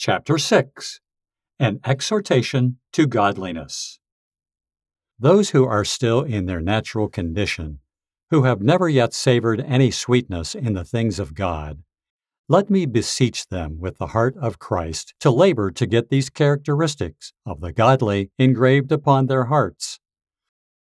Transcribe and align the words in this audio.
Chapter 0.00 0.38
6 0.38 1.00
An 1.58 1.80
Exhortation 1.84 2.78
to 2.92 3.04
Godliness. 3.04 3.98
Those 5.18 5.50
who 5.50 5.64
are 5.64 5.84
still 5.84 6.22
in 6.22 6.46
their 6.46 6.60
natural 6.60 7.08
condition, 7.08 7.80
who 8.30 8.44
have 8.44 8.60
never 8.60 8.88
yet 8.88 9.12
savored 9.12 9.60
any 9.60 9.90
sweetness 9.90 10.54
in 10.54 10.74
the 10.74 10.84
things 10.84 11.18
of 11.18 11.34
God, 11.34 11.82
let 12.48 12.70
me 12.70 12.86
beseech 12.86 13.48
them 13.48 13.80
with 13.80 13.98
the 13.98 14.06
heart 14.08 14.36
of 14.36 14.60
Christ 14.60 15.14
to 15.18 15.32
labor 15.32 15.72
to 15.72 15.84
get 15.84 16.10
these 16.10 16.30
characteristics 16.30 17.32
of 17.44 17.60
the 17.60 17.72
godly 17.72 18.30
engraved 18.38 18.92
upon 18.92 19.26
their 19.26 19.46
hearts. 19.46 19.98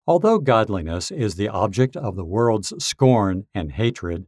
Although 0.08 0.40
godliness 0.40 1.12
is 1.12 1.36
the 1.36 1.50
object 1.50 1.96
of 1.96 2.16
the 2.16 2.26
world's 2.26 2.74
scorn 2.84 3.46
and 3.54 3.74
hatred, 3.74 4.26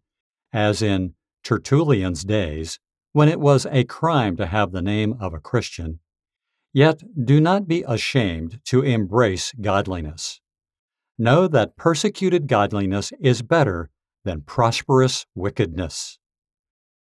as 0.53 0.83
in 0.83 1.15
Tertullian's 1.43 2.23
days, 2.23 2.79
when 3.15 3.29
it 3.29 3.39
was 3.39 3.65
a 3.71 3.85
crime 3.85 4.35
to 4.35 4.45
have 4.45 4.73
the 4.73 4.81
name 4.81 5.15
of 5.21 5.33
a 5.33 5.39
Christian, 5.39 5.97
yet 6.73 7.01
do 7.23 7.39
not 7.39 7.65
be 7.65 7.81
ashamed 7.87 8.59
to 8.65 8.81
embrace 8.81 9.53
godliness. 9.61 10.41
Know 11.17 11.47
that 11.47 11.77
persecuted 11.77 12.45
godliness 12.45 13.13
is 13.21 13.41
better 13.41 13.89
than 14.25 14.41
prosperous 14.41 15.25
wickedness. 15.33 16.19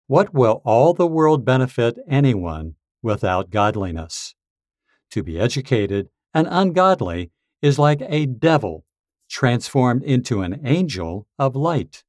What 0.07 0.35
will 0.35 0.61
all 0.67 0.93
the 0.93 1.07
world 1.07 1.43
benefit 1.43 1.99
anyone 2.07 2.75
without 3.01 3.49
godliness? 3.49 4.35
To 5.13 5.23
be 5.23 5.41
educated 5.41 6.11
and 6.35 6.47
ungodly 6.51 7.31
is 7.63 7.79
like 7.79 8.03
a 8.03 8.27
devil 8.27 8.85
transformed 9.31 10.03
into 10.03 10.43
an 10.43 10.61
angel 10.67 11.27
of 11.39 11.57
light. 11.57 12.05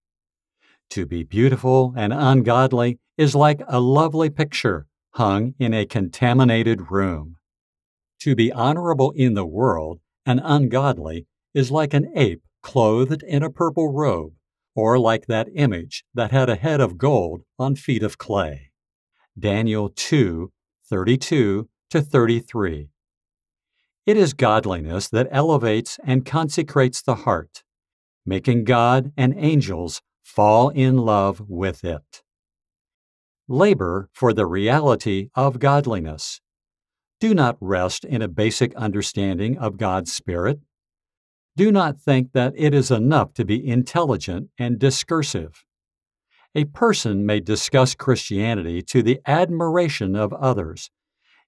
To 0.89 1.05
be 1.05 1.23
beautiful 1.23 1.93
and 1.95 2.11
ungodly 2.11 2.99
is 3.17 3.35
like 3.35 3.61
a 3.67 3.79
lovely 3.79 4.29
picture 4.29 4.87
hung 5.11 5.53
in 5.59 5.73
a 5.73 5.85
contaminated 5.85 6.91
room. 6.91 7.37
To 8.21 8.35
be 8.35 8.51
honorable 8.51 9.11
in 9.11 9.33
the 9.33 9.45
world 9.45 9.99
and 10.25 10.41
ungodly 10.43 11.27
is 11.53 11.71
like 11.71 11.93
an 11.93 12.11
ape 12.15 12.41
clothed 12.61 13.23
in 13.23 13.43
a 13.43 13.49
purple 13.49 13.93
robe 13.93 14.33
or 14.75 14.99
like 14.99 15.27
that 15.27 15.47
image 15.55 16.03
that 16.13 16.31
had 16.31 16.49
a 16.49 16.55
head 16.55 16.81
of 16.81 16.97
gold 16.97 17.41
on 17.57 17.75
feet 17.75 18.03
of 18.03 18.17
clay. 18.17 18.71
Daniel 19.39 19.89
2 19.89 20.51
32 20.87 21.69
to 21.89 22.01
33. 22.01 22.89
It 24.05 24.17
is 24.17 24.33
godliness 24.33 25.09
that 25.09 25.27
elevates 25.31 25.99
and 26.03 26.25
consecrates 26.25 27.01
the 27.01 27.15
heart, 27.15 27.63
making 28.25 28.65
God 28.65 29.11
and 29.17 29.33
angels 29.37 30.01
fall 30.23 30.69
in 30.69 30.97
love 30.97 31.41
with 31.47 31.83
it. 31.83 32.21
Labor 33.47 34.09
for 34.13 34.33
the 34.33 34.45
reality 34.45 35.29
of 35.35 35.59
godliness. 35.59 36.41
Do 37.19 37.33
not 37.33 37.57
rest 37.61 38.03
in 38.05 38.21
a 38.21 38.27
basic 38.27 38.75
understanding 38.75 39.57
of 39.57 39.77
God's 39.77 40.11
Spirit 40.11 40.59
do 41.57 41.71
not 41.71 41.99
think 41.99 42.33
that 42.33 42.53
it 42.57 42.73
is 42.73 42.91
enough 42.91 43.33
to 43.33 43.45
be 43.45 43.65
intelligent 43.65 44.49
and 44.59 44.77
discursive. 44.77 45.63
A 46.53 46.65
person 46.65 47.25
may 47.25 47.39
discuss 47.39 47.95
Christianity 47.95 48.81
to 48.83 49.01
the 49.01 49.19
admiration 49.25 50.15
of 50.15 50.33
others, 50.33 50.89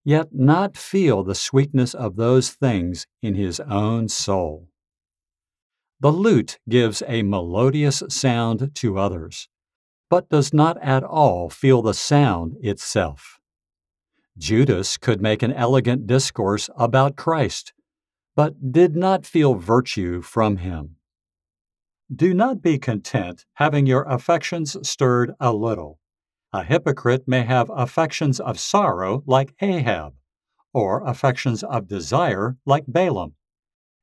yet 0.05 0.27
not 0.31 0.77
feel 0.77 1.23
the 1.23 1.35
sweetness 1.35 1.93
of 1.93 2.15
those 2.15 2.51
things 2.51 3.05
in 3.21 3.35
his 3.35 3.59
own 3.59 4.07
soul. 4.07 4.69
The 5.99 6.11
lute 6.11 6.59
gives 6.69 7.03
a 7.07 7.23
melodious 7.23 8.03
sound 8.09 8.71
to 8.75 8.97
others, 8.97 9.49
but 10.09 10.29
does 10.29 10.53
not 10.53 10.81
at 10.81 11.03
all 11.03 11.49
feel 11.49 11.81
the 11.81 11.93
sound 11.93 12.55
itself. 12.61 13.39
Judas 14.37 14.97
could 14.97 15.21
make 15.21 15.41
an 15.41 15.51
elegant 15.51 16.05
discourse 16.05 16.69
about 16.77 17.15
Christ, 17.15 17.73
but 18.35 18.71
did 18.71 18.95
not 18.95 19.25
feel 19.25 19.55
virtue 19.55 20.21
from 20.21 20.57
him. 20.57 20.97
Do 22.13 22.33
not 22.33 22.61
be 22.61 22.77
content 22.77 23.45
having 23.55 23.85
your 23.85 24.03
affections 24.03 24.77
stirred 24.87 25.33
a 25.39 25.53
little. 25.53 25.99
A 26.53 26.63
hypocrite 26.63 27.27
may 27.27 27.43
have 27.43 27.69
affections 27.75 28.39
of 28.39 28.59
sorrow 28.59 29.23
like 29.25 29.53
Ahab, 29.59 30.13
or 30.73 31.05
affections 31.05 31.63
of 31.63 31.87
desire 31.87 32.55
like 32.65 32.85
Balaam. 32.87 33.33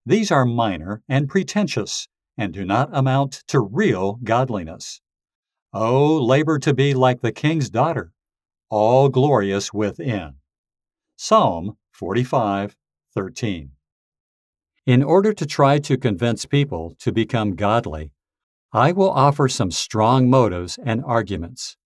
These 0.05 0.31
are 0.31 0.45
minor 0.45 1.03
and 1.09 1.29
pretentious, 1.29 2.09
and 2.37 2.53
do 2.53 2.65
not 2.65 2.91
amount 2.93 3.43
to 3.49 3.61
real 3.61 4.19
godliness. 4.23 5.01
Oh, 5.77 6.19
labor 6.19 6.61
to 6.61 6.73
be 6.73 6.95
like 6.95 7.21
the 7.21 7.33
king's 7.33 7.69
daughter, 7.69 8.13
all 8.71 9.09
glorious 9.09 9.75
within. 9.75 10.35
Psalm 11.17 11.77
45 11.91 12.77
13. 13.13 13.73
In 14.87 15.03
order 15.03 15.33
to 15.33 15.45
try 15.45 15.81
to 15.81 15.97
convince 15.97 16.47
people 16.47 16.95
to 17.01 17.11
become 17.11 17.57
godly, 17.57 18.13
I 18.73 18.93
will 18.93 19.11
offer 19.11 19.49
some 19.49 19.73
strong 19.73 20.31
motives 20.31 20.79
and 20.85 21.03
arguments. 21.05 21.77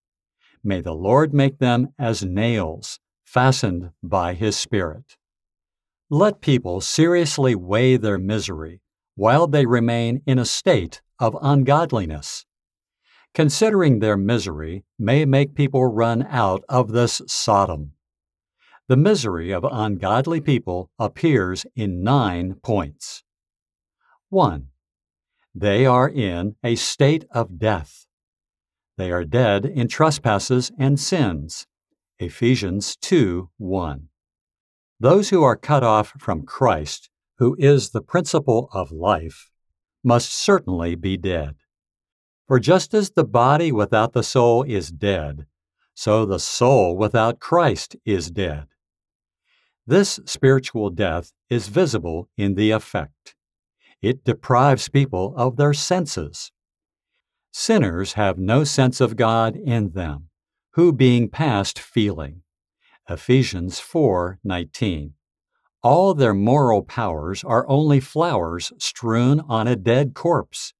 May 0.62 0.82
the 0.82 0.92
Lord 0.92 1.32
make 1.32 1.56
them 1.58 1.88
as 1.98 2.22
nails 2.22 3.00
fastened 3.24 3.92
by 4.02 4.34
His 4.34 4.54
Spirit. 4.54 5.16
Let 6.10 6.42
people 6.42 6.82
seriously 6.82 7.54
weigh 7.54 7.96
their 7.96 8.18
misery 8.18 8.82
while 9.14 9.46
they 9.46 9.64
remain 9.64 10.20
in 10.26 10.38
a 10.38 10.44
state 10.44 11.00
of 11.18 11.38
ungodliness. 11.40 12.44
Considering 13.38 14.00
their 14.00 14.16
misery 14.16 14.82
may 14.98 15.24
make 15.24 15.54
people 15.54 15.86
run 15.86 16.26
out 16.28 16.64
of 16.68 16.90
this 16.90 17.22
Sodom. 17.28 17.92
The 18.88 18.96
misery 18.96 19.52
of 19.52 19.64
ungodly 19.70 20.40
people 20.40 20.90
appears 20.98 21.64
in 21.76 22.02
nine 22.02 22.54
points. 22.64 23.22
1. 24.30 24.66
They 25.54 25.86
are 25.86 26.08
in 26.08 26.56
a 26.64 26.74
state 26.74 27.26
of 27.30 27.60
death. 27.60 28.08
They 28.96 29.12
are 29.12 29.24
dead 29.24 29.64
in 29.64 29.86
trespasses 29.86 30.72
and 30.76 30.98
sins. 30.98 31.68
Ephesians 32.18 32.96
2 32.96 33.50
1. 33.56 34.08
Those 34.98 35.30
who 35.30 35.44
are 35.44 35.54
cut 35.54 35.84
off 35.84 36.12
from 36.18 36.42
Christ, 36.44 37.08
who 37.36 37.54
is 37.60 37.90
the 37.90 38.02
principle 38.02 38.68
of 38.72 38.90
life, 38.90 39.52
must 40.02 40.32
certainly 40.32 40.96
be 40.96 41.16
dead. 41.16 41.54
For 42.48 42.58
just 42.58 42.94
as 42.94 43.10
the 43.10 43.24
body 43.24 43.70
without 43.70 44.14
the 44.14 44.22
soul 44.22 44.62
is 44.62 44.90
dead, 44.90 45.44
so 45.94 46.24
the 46.24 46.38
soul 46.38 46.96
without 46.96 47.40
Christ 47.40 47.94
is 48.06 48.30
dead. 48.30 48.68
This 49.86 50.18
spiritual 50.24 50.88
death 50.88 51.32
is 51.50 51.68
visible 51.68 52.30
in 52.38 52.54
the 52.54 52.70
effect. 52.70 53.34
It 54.00 54.24
deprives 54.24 54.88
people 54.88 55.34
of 55.36 55.56
their 55.56 55.74
senses. 55.74 56.50
Sinners 57.52 58.14
have 58.14 58.38
no 58.38 58.64
sense 58.64 59.00
of 59.02 59.16
God 59.16 59.54
in 59.54 59.90
them, 59.90 60.30
who 60.72 60.90
being 60.92 61.28
past 61.28 61.78
feeling. 61.78 62.42
Ephesians 63.10 63.78
4:19. 63.78 65.12
All 65.82 66.14
their 66.14 66.34
moral 66.34 66.82
powers 66.82 67.44
are 67.44 67.68
only 67.68 68.00
flowers 68.00 68.72
strewn 68.78 69.40
on 69.40 69.68
a 69.68 69.76
dead 69.76 70.14
corpse. 70.14 70.72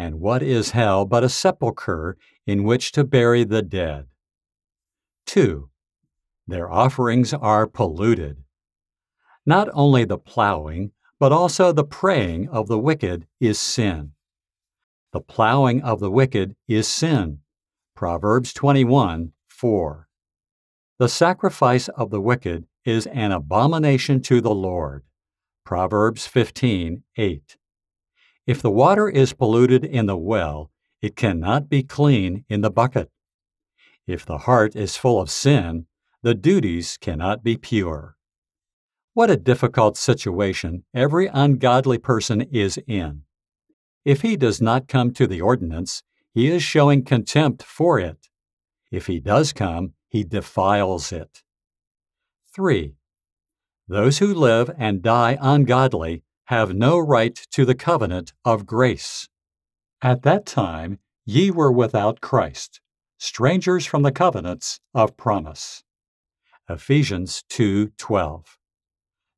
And 0.00 0.18
what 0.18 0.42
is 0.42 0.70
hell 0.70 1.04
but 1.04 1.24
a 1.24 1.28
sepulchre 1.28 2.16
in 2.46 2.64
which 2.64 2.90
to 2.92 3.04
bury 3.04 3.44
the 3.44 3.60
dead? 3.60 4.06
2. 5.26 5.68
Their 6.46 6.72
offerings 6.72 7.34
are 7.34 7.66
polluted. 7.66 8.38
Not 9.44 9.68
only 9.74 10.06
the 10.06 10.16
plowing, 10.16 10.92
but 11.18 11.32
also 11.32 11.70
the 11.70 11.84
praying 11.84 12.48
of 12.48 12.66
the 12.66 12.78
wicked 12.78 13.26
is 13.40 13.58
sin. 13.58 14.12
The 15.12 15.20
plowing 15.20 15.82
of 15.82 16.00
the 16.00 16.10
wicked 16.10 16.56
is 16.66 16.88
sin. 16.88 17.40
Proverbs 17.94 18.54
21 18.54 19.32
4. 19.48 20.08
The 20.98 21.10
sacrifice 21.10 21.88
of 21.88 22.08
the 22.08 22.22
wicked 22.22 22.64
is 22.86 23.06
an 23.08 23.32
abomination 23.32 24.22
to 24.22 24.40
the 24.40 24.54
Lord. 24.54 25.04
Proverbs 25.66 26.26
15 26.26 27.02
8. 27.18 27.56
If 28.50 28.62
the 28.62 28.70
water 28.72 29.08
is 29.08 29.32
polluted 29.32 29.84
in 29.84 30.06
the 30.06 30.16
well, 30.16 30.72
it 31.00 31.14
cannot 31.14 31.68
be 31.68 31.84
clean 31.84 32.44
in 32.48 32.62
the 32.62 32.70
bucket. 32.70 33.08
If 34.08 34.26
the 34.26 34.38
heart 34.38 34.74
is 34.74 34.96
full 34.96 35.20
of 35.20 35.30
sin, 35.30 35.86
the 36.22 36.34
duties 36.34 36.98
cannot 37.00 37.44
be 37.44 37.56
pure. 37.56 38.16
What 39.14 39.30
a 39.30 39.36
difficult 39.36 39.96
situation 39.96 40.82
every 40.92 41.28
ungodly 41.28 41.96
person 41.96 42.40
is 42.40 42.76
in. 42.88 43.22
If 44.04 44.22
he 44.22 44.36
does 44.36 44.60
not 44.60 44.88
come 44.88 45.12
to 45.12 45.28
the 45.28 45.40
ordinance, 45.40 46.02
he 46.34 46.48
is 46.48 46.64
showing 46.64 47.04
contempt 47.04 47.62
for 47.62 48.00
it. 48.00 48.30
If 48.90 49.06
he 49.06 49.20
does 49.20 49.52
come, 49.52 49.92
he 50.08 50.24
defiles 50.24 51.12
it. 51.12 51.44
3. 52.52 52.96
Those 53.86 54.18
who 54.18 54.34
live 54.34 54.72
and 54.76 55.02
die 55.02 55.38
ungodly 55.40 56.24
have 56.50 56.74
no 56.74 56.98
right 56.98 57.46
to 57.52 57.64
the 57.64 57.76
covenant 57.76 58.32
of 58.44 58.66
grace. 58.66 59.28
At 60.02 60.22
that 60.22 60.46
time 60.46 60.98
ye 61.24 61.48
were 61.48 61.70
without 61.70 62.20
Christ, 62.20 62.80
strangers 63.18 63.86
from 63.86 64.02
the 64.02 64.10
covenants 64.10 64.80
of 64.92 65.16
promise. 65.16 65.84
Ephesians 66.68 67.44
2:12. 67.50 68.58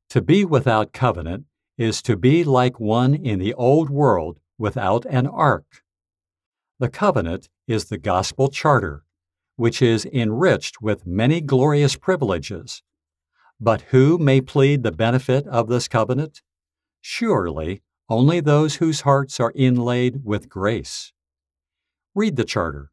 To 0.09 0.21
be 0.23 0.43
without 0.43 0.91
covenant 0.91 1.45
is 1.77 2.01
to 2.01 2.17
be 2.17 2.43
like 2.43 2.79
one 2.79 3.13
in 3.13 3.37
the 3.37 3.53
old 3.53 3.91
world 3.91 4.39
without 4.57 5.05
an 5.05 5.27
ark. 5.27 5.83
The 6.79 6.89
covenant 6.89 7.47
is 7.67 7.85
the 7.85 7.99
gospel 7.99 8.47
charter, 8.47 9.05
which 9.55 9.83
is 9.83 10.07
enriched 10.07 10.81
with 10.81 11.05
many 11.05 11.41
glorious 11.41 11.95
privileges. 11.95 12.81
But 13.59 13.81
who 13.91 14.17
may 14.17 14.41
plead 14.41 14.81
the 14.81 14.91
benefit 14.91 15.45
of 15.45 15.67
this 15.67 15.87
covenant? 15.87 16.41
Surely 17.05 17.81
only 18.07 18.39
those 18.39 18.75
whose 18.75 19.01
hearts 19.01 19.37
are 19.37 19.51
inlaid 19.55 20.21
with 20.23 20.47
grace. 20.47 21.11
Read 22.15 22.37
the 22.37 22.45
charter. 22.45 22.91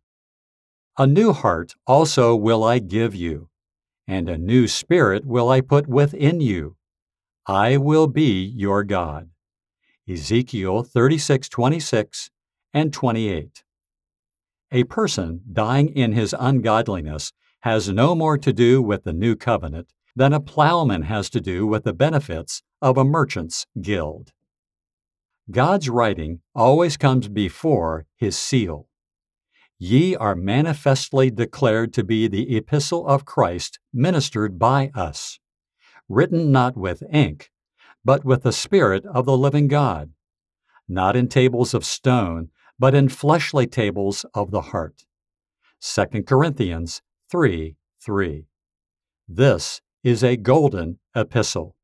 A 0.98 1.06
new 1.06 1.32
heart 1.32 1.76
also 1.86 2.34
will 2.34 2.64
I 2.64 2.80
give 2.80 3.14
you, 3.14 3.50
and 4.08 4.28
a 4.28 4.36
new 4.36 4.66
spirit 4.66 5.24
will 5.24 5.48
I 5.48 5.60
put 5.60 5.86
within 5.86 6.40
you. 6.40 6.76
I 7.46 7.76
will 7.76 8.08
be 8.08 8.42
your 8.42 8.82
God. 8.82 9.30
Ezekiel 10.08 10.82
36:26 10.82 12.30
and 12.74 12.92
28. 12.92 13.62
A 14.72 14.84
person 14.84 15.42
dying 15.52 15.88
in 15.88 16.14
his 16.14 16.34
ungodliness 16.36 17.32
has 17.60 17.88
no 17.88 18.16
more 18.16 18.36
to 18.38 18.52
do 18.52 18.82
with 18.82 19.04
the 19.04 19.12
new 19.12 19.36
covenant 19.36 19.92
than 20.16 20.32
a 20.32 20.40
plowman 20.40 21.02
has 21.02 21.30
to 21.30 21.40
do 21.40 21.64
with 21.64 21.84
the 21.84 21.92
benefits 21.92 22.64
of 22.80 22.96
a 22.96 23.04
merchant's 23.04 23.66
guild. 23.80 24.32
God's 25.50 25.88
writing 25.88 26.40
always 26.54 26.96
comes 26.96 27.28
before 27.28 28.06
his 28.16 28.36
seal. 28.36 28.88
Ye 29.78 30.14
are 30.14 30.34
manifestly 30.34 31.30
declared 31.30 31.92
to 31.94 32.04
be 32.04 32.28
the 32.28 32.56
epistle 32.56 33.06
of 33.06 33.24
Christ 33.24 33.78
ministered 33.92 34.58
by 34.58 34.90
us, 34.94 35.40
written 36.08 36.52
not 36.52 36.76
with 36.76 37.02
ink, 37.10 37.50
but 38.04 38.24
with 38.24 38.42
the 38.42 38.52
Spirit 38.52 39.04
of 39.06 39.26
the 39.26 39.36
living 39.36 39.68
God, 39.68 40.12
not 40.88 41.16
in 41.16 41.28
tables 41.28 41.74
of 41.74 41.84
stone, 41.84 42.50
but 42.78 42.94
in 42.94 43.08
fleshly 43.08 43.66
tables 43.66 44.24
of 44.34 44.50
the 44.50 44.60
heart. 44.60 45.04
2 45.80 46.22
Corinthians 46.24 47.02
3 47.30 47.76
3. 48.02 48.46
This 49.28 49.80
is 50.02 50.22
a 50.22 50.36
golden 50.36 50.98
epistle. 51.14 51.76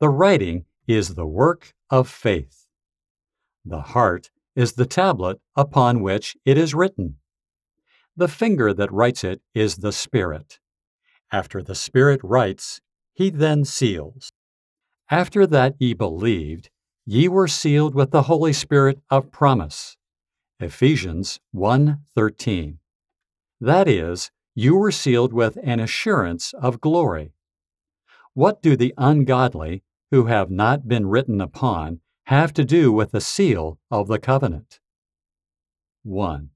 The 0.00 0.08
writing 0.08 0.64
is 0.86 1.16
the 1.16 1.26
work 1.26 1.74
of 1.90 2.08
faith. 2.08 2.66
The 3.64 3.80
heart 3.80 4.30
is 4.54 4.74
the 4.74 4.86
tablet 4.86 5.40
upon 5.56 6.02
which 6.02 6.36
it 6.44 6.56
is 6.56 6.72
written. 6.72 7.16
The 8.16 8.28
finger 8.28 8.72
that 8.72 8.92
writes 8.92 9.24
it 9.24 9.42
is 9.54 9.78
the 9.78 9.90
Spirit. 9.90 10.60
After 11.32 11.62
the 11.62 11.74
Spirit 11.74 12.20
writes, 12.22 12.80
he 13.12 13.28
then 13.30 13.64
seals. 13.64 14.30
After 15.10 15.48
that 15.48 15.74
ye 15.80 15.94
believed, 15.94 16.70
ye 17.04 17.26
were 17.26 17.48
sealed 17.48 17.96
with 17.96 18.12
the 18.12 18.22
Holy 18.22 18.52
Spirit 18.52 19.00
of 19.10 19.32
promise. 19.32 19.96
Ephesians 20.60 21.40
1:13. 21.52 22.78
That 23.60 23.88
is, 23.88 24.30
you 24.54 24.76
were 24.76 24.92
sealed 24.92 25.32
with 25.32 25.58
an 25.62 25.80
assurance 25.80 26.52
of 26.54 26.80
glory. 26.80 27.32
What 28.34 28.62
do 28.62 28.76
the 28.76 28.94
ungodly, 28.96 29.82
who 30.10 30.26
have 30.26 30.50
not 30.50 30.88
been 30.88 31.06
written 31.06 31.40
upon, 31.40 32.00
have 32.24 32.52
to 32.54 32.64
do 32.64 32.92
with 32.92 33.12
the 33.12 33.20
seal 33.20 33.78
of 33.90 34.08
the 34.08 34.18
covenant? 34.18 34.80
1. 36.02 36.50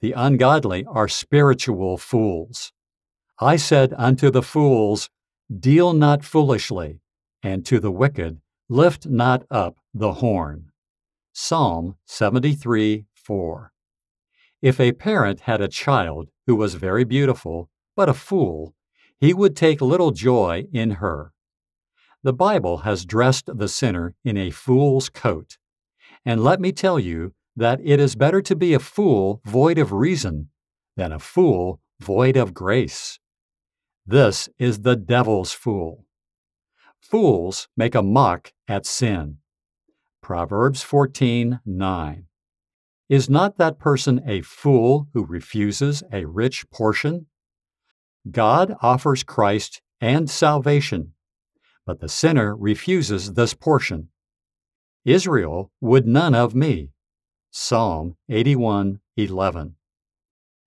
The 0.00 0.12
ungodly 0.12 0.84
are 0.84 1.08
spiritual 1.08 1.96
fools. 1.98 2.72
I 3.38 3.56
said 3.56 3.92
unto 3.96 4.30
the 4.30 4.42
fools, 4.42 5.10
Deal 5.54 5.92
not 5.92 6.24
foolishly, 6.24 7.00
and 7.42 7.66
to 7.66 7.80
the 7.80 7.90
wicked, 7.90 8.40
Lift 8.68 9.06
not 9.06 9.44
up 9.50 9.76
the 9.92 10.14
horn. 10.14 10.70
Psalm 11.34 11.96
73 12.06 13.04
4. 13.14 13.72
If 14.62 14.80
a 14.80 14.92
parent 14.92 15.40
had 15.40 15.60
a 15.60 15.68
child 15.68 16.30
who 16.46 16.56
was 16.56 16.74
very 16.74 17.04
beautiful, 17.04 17.68
but 17.94 18.08
a 18.08 18.14
fool, 18.14 18.74
he 19.20 19.34
would 19.34 19.54
take 19.54 19.82
little 19.82 20.10
joy 20.10 20.64
in 20.72 20.92
her. 20.92 21.33
The 22.24 22.32
Bible 22.32 22.78
has 22.78 23.04
dressed 23.04 23.50
the 23.54 23.68
sinner 23.68 24.14
in 24.24 24.38
a 24.38 24.50
fool's 24.50 25.10
coat. 25.10 25.58
And 26.24 26.42
let 26.42 26.58
me 26.58 26.72
tell 26.72 26.98
you 26.98 27.34
that 27.54 27.80
it 27.84 28.00
is 28.00 28.16
better 28.16 28.40
to 28.40 28.56
be 28.56 28.72
a 28.72 28.78
fool 28.78 29.42
void 29.44 29.76
of 29.76 29.92
reason 29.92 30.48
than 30.96 31.12
a 31.12 31.18
fool 31.18 31.80
void 32.00 32.38
of 32.38 32.54
grace. 32.54 33.20
This 34.06 34.48
is 34.58 34.80
the 34.80 34.96
devil's 34.96 35.52
fool. 35.52 36.06
Fools 36.98 37.68
make 37.76 37.94
a 37.94 38.02
mock 38.02 38.54
at 38.66 38.86
sin. 38.86 39.38
Proverbs 40.22 40.82
14:9. 40.82 42.24
Is 43.10 43.28
not 43.28 43.58
that 43.58 43.78
person 43.78 44.22
a 44.26 44.40
fool 44.40 45.08
who 45.12 45.26
refuses 45.26 46.02
a 46.10 46.24
rich 46.24 46.70
portion? 46.70 47.26
God 48.30 48.74
offers 48.80 49.22
Christ 49.22 49.82
and 50.00 50.30
salvation, 50.30 51.13
but 51.86 52.00
the 52.00 52.08
sinner 52.08 52.56
refuses 52.56 53.34
this 53.34 53.54
portion. 53.54 54.08
Israel 55.04 55.70
would 55.80 56.06
none 56.06 56.34
of 56.34 56.54
me. 56.54 56.90
Psalm 57.50 58.16
81:11. 58.30 59.76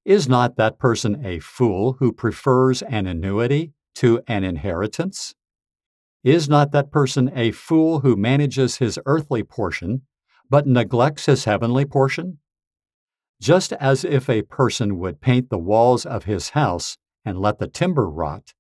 Is 0.06 0.30
not 0.30 0.56
that 0.56 0.80
person 0.80 1.26
a 1.26 1.40
fool 1.40 1.94
who 2.00 2.14
prefers 2.14 2.82
an 2.84 3.08
annuity 3.08 3.74
to 3.96 4.22
an 4.28 4.44
inheritance? 4.44 5.36
Is 6.24 6.48
not 6.48 6.72
that 6.72 6.92
person 6.92 7.32
a 7.34 7.52
fool 7.52 8.02
who 8.02 8.16
manages 8.16 8.78
his 8.78 9.00
earthly 9.06 9.44
portion, 9.44 10.04
but 10.50 10.68
neglects 10.68 11.26
his 11.26 11.46
heavenly 11.46 11.84
portion? 11.84 12.40
Just 13.42 13.74
as 13.74 14.06
if 14.06 14.30
a 14.30 14.44
person 14.44 14.98
would 14.98 15.20
paint 15.20 15.50
the 15.50 15.58
walls 15.58 16.06
of 16.06 16.24
his 16.24 16.50
house 16.50 16.98
and 17.26 17.40
let 17.40 17.60
the 17.60 17.68
timber 17.68 18.10
rot, 18.10 18.54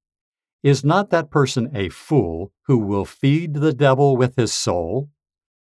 is 0.64 0.84
not 0.84 1.10
that 1.10 1.30
person 1.30 1.70
a 1.76 1.90
fool 1.90 2.52
who 2.64 2.78
will 2.78 3.06
feed 3.06 3.56
the 3.56 3.74
devil 3.74 4.18
with 4.18 4.36
his 4.36 4.54
soul, 4.54 5.10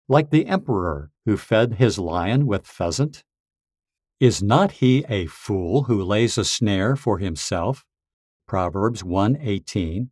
like 0.08 0.30
the 0.30 0.46
emperor 0.46 1.10
who 1.24 1.36
fed 1.36 1.74
his 1.74 1.98
lion 1.98 2.46
with 2.46 2.66
pheasant? 2.66 3.24
Is 4.20 4.42
not 4.42 4.72
he 4.72 5.04
a 5.08 5.26
fool 5.26 5.84
who 5.84 6.02
lays 6.02 6.38
a 6.38 6.44
snare 6.44 6.96
for 6.96 7.18
himself? 7.18 7.84
Proverbs 8.46 9.02
1:18 9.02 10.10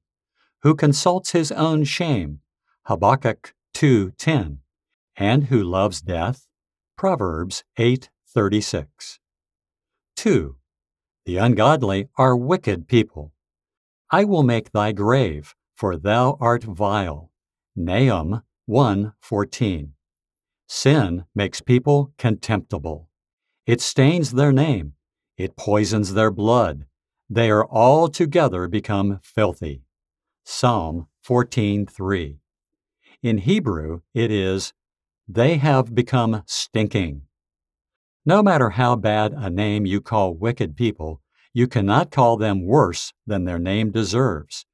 who 0.64 0.74
consults 0.74 1.32
his 1.32 1.52
own 1.52 1.84
shame, 1.84 2.40
Habakkuk 2.86 3.54
2:10, 3.74 4.60
and 5.14 5.44
who 5.44 5.62
loves 5.62 6.00
death, 6.00 6.48
Proverbs 6.96 7.64
8:36. 7.76 9.18
2. 10.16 10.56
The 11.26 11.36
ungodly 11.36 12.08
are 12.16 12.34
wicked 12.34 12.88
people. 12.88 13.33
I 14.16 14.22
will 14.22 14.44
make 14.44 14.70
thy 14.70 14.92
grave, 14.92 15.56
for 15.74 15.96
thou 15.96 16.36
art 16.40 16.62
vile. 16.62 17.32
Nahum 17.74 18.42
1:14. 18.68 19.94
Sin 20.68 21.24
makes 21.34 21.60
people 21.60 22.12
contemptible. 22.16 23.08
It 23.66 23.80
stains 23.80 24.30
their 24.30 24.52
name. 24.52 24.94
It 25.36 25.56
poisons 25.56 26.14
their 26.14 26.30
blood. 26.30 26.86
They 27.28 27.50
are 27.50 27.68
altogether 27.68 28.68
become 28.68 29.18
filthy. 29.20 29.82
Psalm 30.44 31.08
14:3. 31.20 32.38
In 33.20 33.38
Hebrew, 33.38 34.02
it 34.14 34.30
is, 34.30 34.74
They 35.26 35.56
have 35.56 35.92
become 35.92 36.44
stinking. 36.46 37.22
No 38.24 38.44
matter 38.44 38.70
how 38.70 38.94
bad 38.94 39.32
a 39.32 39.50
name 39.50 39.86
you 39.86 40.00
call 40.00 40.34
wicked 40.34 40.76
people, 40.76 41.20
you 41.54 41.68
cannot 41.68 42.10
call 42.10 42.36
them 42.36 42.66
worse 42.66 43.12
than 43.26 43.44
their 43.44 43.60
name 43.60 43.92
deserves. 43.92 44.66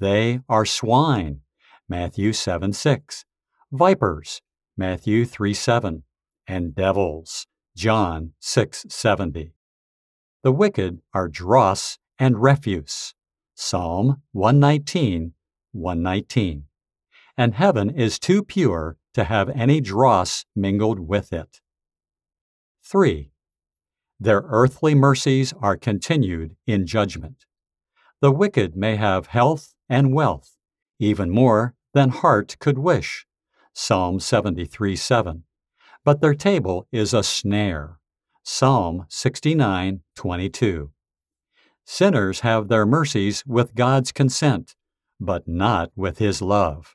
They 0.00 0.40
are 0.48 0.64
swine. 0.64 1.40
Matthew 1.88 2.32
7 2.32 2.72
6. 2.72 3.24
Vipers. 3.70 4.40
Matthew 4.76 5.26
3 5.26 5.52
7. 5.52 6.02
And 6.48 6.74
devils. 6.74 7.46
John 7.76 8.32
6 8.40 8.86
70. 8.88 9.54
The 10.42 10.52
wicked 10.52 11.00
are 11.12 11.28
dross 11.28 11.98
and 12.18 12.42
refuse. 12.42 13.14
Psalm 13.54 14.22
119, 14.32 15.34
119. 15.72 16.64
And 17.36 17.54
heaven 17.54 17.90
is 17.90 18.18
too 18.18 18.42
pure 18.42 18.96
to 19.12 19.24
have 19.24 19.50
any 19.50 19.80
dross 19.80 20.46
mingled 20.56 20.98
with 20.98 21.32
it. 21.32 21.60
3. 22.84 23.31
Their 24.22 24.44
earthly 24.46 24.94
mercies 24.94 25.52
are 25.60 25.76
continued 25.76 26.54
in 26.64 26.86
judgment. 26.86 27.44
The 28.20 28.30
wicked 28.30 28.76
may 28.76 28.94
have 28.94 29.26
health 29.26 29.74
and 29.88 30.14
wealth, 30.14 30.58
even 31.00 31.28
more 31.28 31.74
than 31.92 32.10
heart 32.10 32.56
could 32.60 32.78
wish. 32.78 33.26
Psalm 33.72 34.20
73 34.20 34.94
7. 34.94 35.42
But 36.04 36.20
their 36.20 36.36
table 36.36 36.86
is 36.92 37.12
a 37.12 37.24
snare. 37.24 37.98
Psalm 38.44 39.06
69 39.08 40.02
22. 40.14 40.92
Sinners 41.84 42.40
have 42.40 42.68
their 42.68 42.86
mercies 42.86 43.42
with 43.44 43.74
God's 43.74 44.12
consent, 44.12 44.76
but 45.18 45.48
not 45.48 45.90
with 45.96 46.18
His 46.18 46.40
love. 46.40 46.94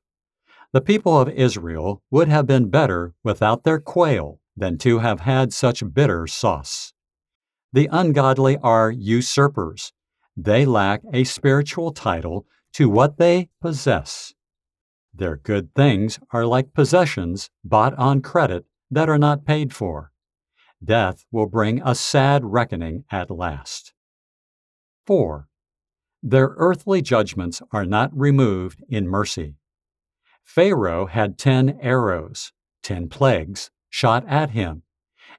The 0.72 0.80
people 0.80 1.20
of 1.20 1.28
Israel 1.28 2.02
would 2.10 2.30
have 2.30 2.48
been 2.48 2.70
better 2.70 3.16
without 3.22 3.66
their 3.66 3.82
quail 3.82 4.40
than 4.56 4.78
to 4.78 5.00
have 5.00 5.20
had 5.20 5.52
such 5.52 5.94
bitter 5.94 6.26
sauce. 6.26 6.94
The 7.78 7.90
ungodly 7.92 8.58
are 8.64 8.90
usurpers. 8.90 9.94
They 10.36 10.66
lack 10.66 11.04
a 11.14 11.26
spiritual 11.26 11.92
title 11.92 12.48
to 12.74 12.90
what 12.90 13.20
they 13.20 13.50
possess. 13.62 14.34
Their 15.14 15.36
good 15.36 15.76
things 15.76 16.18
are 16.32 16.48
like 16.48 16.74
possessions 16.74 17.52
bought 17.64 17.94
on 17.94 18.24
credit 18.24 18.66
that 18.90 19.10
are 19.10 19.20
not 19.20 19.46
paid 19.46 19.76
for. 19.76 20.12
Death 20.84 21.24
will 21.32 21.46
bring 21.46 21.80
a 21.86 21.94
sad 21.94 22.44
reckoning 22.46 23.04
at 23.12 23.30
last. 23.30 23.94
4. 25.06 25.48
Their 26.24 26.56
earthly 26.58 27.04
judgments 27.04 27.62
are 27.72 27.86
not 27.86 28.10
removed 28.12 28.84
in 28.90 29.08
mercy. 29.08 29.54
Pharaoh 30.44 31.06
had 31.06 31.38
ten 31.38 31.78
arrows, 31.80 32.54
ten 32.82 33.08
plagues, 33.08 33.70
shot 33.88 34.26
at 34.28 34.50
him, 34.50 34.82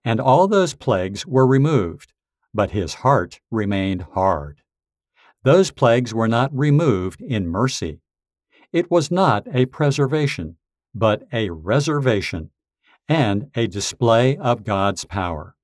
and 0.04 0.21
all 0.21 0.47
those 0.47 0.75
plagues 0.75 1.26
were 1.26 1.45
removed, 1.45 2.12
but 2.55 2.71
his 2.71 2.95
heart 2.95 3.40
remained 3.50 4.02
hard. 4.14 4.62
Those 5.43 5.71
plagues 5.71 6.12
were 6.12 6.28
not 6.28 6.57
removed 6.57 7.21
in 7.21 7.49
mercy. 7.49 8.00
It 8.73 8.90
was 8.90 9.11
not 9.11 9.47
a 9.52 9.67
preservation, 9.67 10.57
but 10.95 11.23
a 11.33 11.50
reservation, 11.50 12.50
and 13.09 13.50
a 13.55 13.67
display 13.67 14.37
of 14.37 14.64
God's 14.64 15.05
power. 15.05 15.57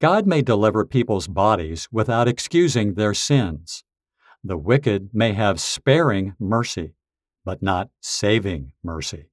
God 0.00 0.26
may 0.26 0.42
deliver 0.42 0.84
people's 0.84 1.28
bodies 1.28 1.88
without 1.90 2.28
excusing 2.28 2.94
their 2.94 3.14
sins. 3.14 3.84
The 4.42 4.58
wicked 4.58 5.10
may 5.14 5.32
have 5.32 5.60
sparing 5.60 6.34
mercy, 6.38 6.94
but 7.44 7.62
not 7.62 7.88
saving 8.02 8.72
mercy. 8.82 9.30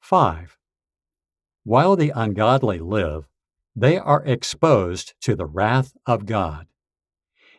5. 0.00 0.58
While 1.62 1.94
the 1.94 2.10
ungodly 2.10 2.80
live, 2.80 3.28
they 3.74 3.98
are 3.98 4.22
exposed 4.24 5.14
to 5.20 5.34
the 5.34 5.46
wrath 5.46 5.94
of 6.06 6.26
God. 6.26 6.66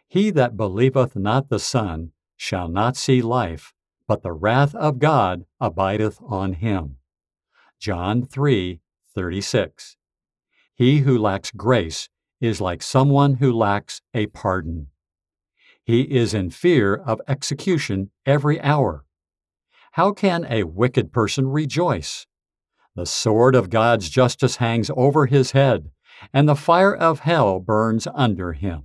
He 0.07 0.29
that 0.31 0.55
believeth 0.55 1.15
not 1.15 1.49
the 1.49 1.59
Son 1.59 2.11
shall 2.37 2.67
not 2.67 2.95
see 2.95 3.21
life, 3.21 3.73
but 4.07 4.21
the 4.21 4.31
wrath 4.31 4.75
of 4.75 4.99
God 4.99 5.45
abideth 5.59 6.19
on 6.21 6.53
him. 6.53 6.97
John 7.79 8.23
3 8.25 8.79
36. 9.15 9.97
He 10.75 10.99
who 10.99 11.17
lacks 11.17 11.51
grace 11.51 12.09
is 12.41 12.59
like 12.59 12.81
someone 12.81 13.35
who 13.35 13.51
lacks 13.51 14.01
a 14.13 14.27
pardon. 14.27 14.87
He 15.83 16.01
is 16.01 16.33
in 16.33 16.49
fear 16.49 16.95
of 16.95 17.21
execution 17.27 18.11
every 18.25 18.59
hour. 18.61 19.05
How 19.93 20.11
can 20.11 20.45
a 20.49 20.63
wicked 20.63 21.11
person 21.11 21.47
rejoice? 21.47 22.25
The 22.95 23.05
sword 23.05 23.55
of 23.55 23.69
God's 23.69 24.09
justice 24.09 24.57
hangs 24.57 24.89
over 24.95 25.25
his 25.25 25.51
head, 25.51 25.91
and 26.31 26.47
the 26.47 26.55
fire 26.55 26.95
of 26.95 27.19
hell 27.19 27.59
burns 27.59 28.07
under 28.13 28.53
him. 28.53 28.83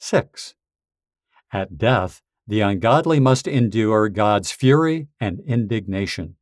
6. 0.00 0.54
At 1.52 1.78
death, 1.78 2.22
the 2.46 2.60
ungodly 2.60 3.20
must 3.20 3.46
endure 3.46 4.08
God's 4.08 4.50
fury 4.50 5.08
and 5.20 5.40
indignation. 5.40 6.36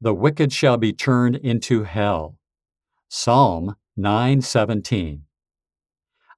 The 0.00 0.14
wicked 0.14 0.52
shall 0.52 0.78
be 0.78 0.92
turned 0.92 1.36
into 1.36 1.84
hell. 1.84 2.38
Psalm 3.08 3.76
9:17. 3.96 5.24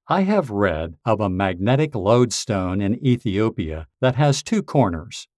I 0.09 0.23
have 0.23 0.51
read 0.51 0.97
of 1.05 1.21
a 1.21 1.31
magnetic 1.31 1.95
lodestone 1.95 2.81
in 2.83 3.03
Ethiopia 3.07 3.87
that 4.01 4.17
has 4.17 4.43
two 4.43 4.63
corners. 4.63 5.29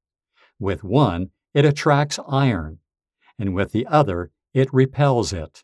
With 0.58 0.82
one, 0.82 1.30
it 1.54 1.64
attracts 1.64 2.18
iron, 2.26 2.80
and 3.38 3.54
with 3.54 3.72
the 3.72 3.86
other, 3.86 4.30
it 4.54 4.72
repels 4.72 5.32
it. 5.32 5.62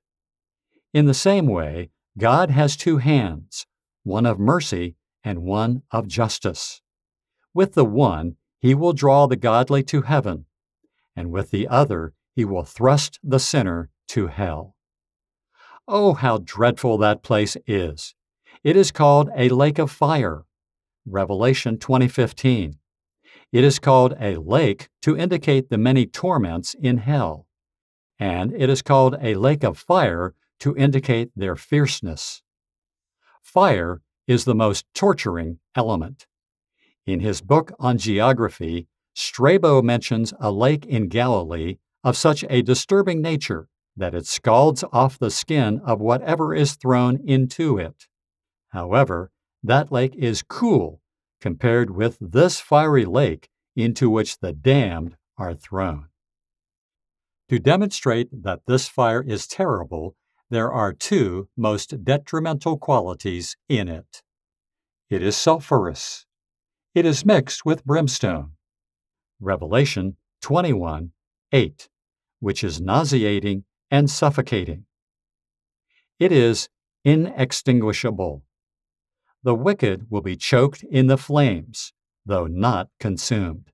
In 0.93 1.07
the 1.07 1.15
same 1.15 1.47
way, 1.47 1.91
God 2.19 2.51
has 2.51 2.77
two 2.77 2.99
hands, 2.99 3.67
one 4.03 4.27
of 4.27 4.39
mercy 4.39 4.97
and 5.25 5.43
one 5.43 5.83
of 5.91 6.07
justice. 6.07 6.83
With 7.55 7.73
the 7.73 7.85
one, 7.85 8.37
he 8.59 8.75
will 8.75 8.93
draw 8.93 9.27
the 9.27 9.37
godly 9.37 9.83
to 9.85 10.03
heaven, 10.03 10.45
and 11.17 11.31
with 11.31 11.51
the 11.51 11.67
other, 11.67 12.13
he 12.35 12.45
will 12.45 12.65
thrust 12.65 13.19
the 13.23 13.39
sinner 13.39 13.91
to 14.09 14.27
hell. 14.27 14.77
Oh, 15.89 16.13
how 16.13 16.39
dreadful 16.39 16.99
that 16.99 17.23
place 17.23 17.57
is! 17.67 18.15
It 18.63 18.77
is 18.77 18.91
called 18.91 19.31
a 19.35 19.49
lake 19.49 19.79
of 19.79 19.91
fire. 19.91 20.45
Revelation 21.07 21.79
2015. 21.79 22.79
It 23.51 23.65
is 23.65 23.79
called 23.79 24.15
a 24.21 24.37
lake 24.37 24.89
to 25.01 25.17
indicate 25.17 25.69
the 25.69 25.79
many 25.79 26.07
torments 26.07 26.75
in 26.75 26.99
hell. 26.99 27.47
And 28.19 28.53
it 28.53 28.71
is 28.71 28.83
called 28.83 29.17
a 29.21 29.35
lake 29.35 29.65
of 29.65 29.79
fire 29.79 30.35
to 30.63 30.77
indicate 30.77 31.29
their 31.35 31.57
fierceness. 31.57 32.41
Fire 33.43 34.01
is 34.29 34.45
the 34.45 34.55
most 34.55 34.87
torturing 34.95 35.59
element. 35.75 36.29
In 37.05 37.19
his 37.19 37.41
book 37.41 37.73
on 37.81 37.99
geography, 37.99 38.87
Strabo 39.13 39.83
mentions 39.83 40.33
a 40.39 40.53
lake 40.53 40.87
in 40.87 41.09
Galilee 41.09 41.79
of 42.05 42.17
such 42.17 42.45
a 42.49 42.63
disturbing 42.63 43.21
nature 43.21 43.67
that 43.97 44.15
it 44.15 44.25
scalds 44.25 44.85
off 44.93 45.19
the 45.19 45.33
skin 45.33 45.81
of 45.85 46.01
whatever 46.01 46.55
is 46.55 46.77
thrown 46.77 47.19
into 47.27 47.77
it. 47.77 48.07
However, 48.69 49.33
that 49.65 49.91
lake 49.91 50.15
is 50.15 50.45
cool 50.45 51.01
compared 51.41 51.91
with 51.91 52.19
this 52.21 52.61
fiery 52.61 53.05
lake 53.05 53.49
into 53.75 54.09
which 54.09 54.39
the 54.39 54.53
damned 54.53 55.17
are 55.37 55.55
thrown. 55.55 56.07
To 57.49 57.59
demonstrate 57.59 58.45
that 58.45 58.61
this 58.69 58.87
fire 58.87 59.25
is 59.25 59.49
terrible, 59.49 60.15
there 60.53 60.71
are 60.71 60.93
two 60.93 61.49
most 61.57 62.05
detrimental 62.05 62.77
qualities 62.77 63.57
in 63.71 63.89
it. 63.89 64.23
It 65.09 65.23
is 65.23 65.35
sulphurous. 65.35 66.27
It 66.95 67.07
is 67.07 67.25
mixed 67.25 67.65
with 67.65 67.87
brimstone. 67.87 68.51
Revelation 69.41 70.19
21 70.43 71.13
8, 71.53 71.89
which 72.41 72.63
is 72.63 72.83
nauseating 72.83 73.65
and 73.91 74.11
suffocating. 74.11 74.85
It 76.19 76.33
is 76.33 76.69
inextinguishable. 77.03 78.43
The 79.43 79.55
wicked 79.55 80.11
will 80.11 80.21
be 80.21 80.37
choked 80.37 80.83
in 80.83 81.07
the 81.07 81.17
flames, 81.17 81.95
though 82.27 82.47
not 82.47 82.89
consumed. 83.01 83.71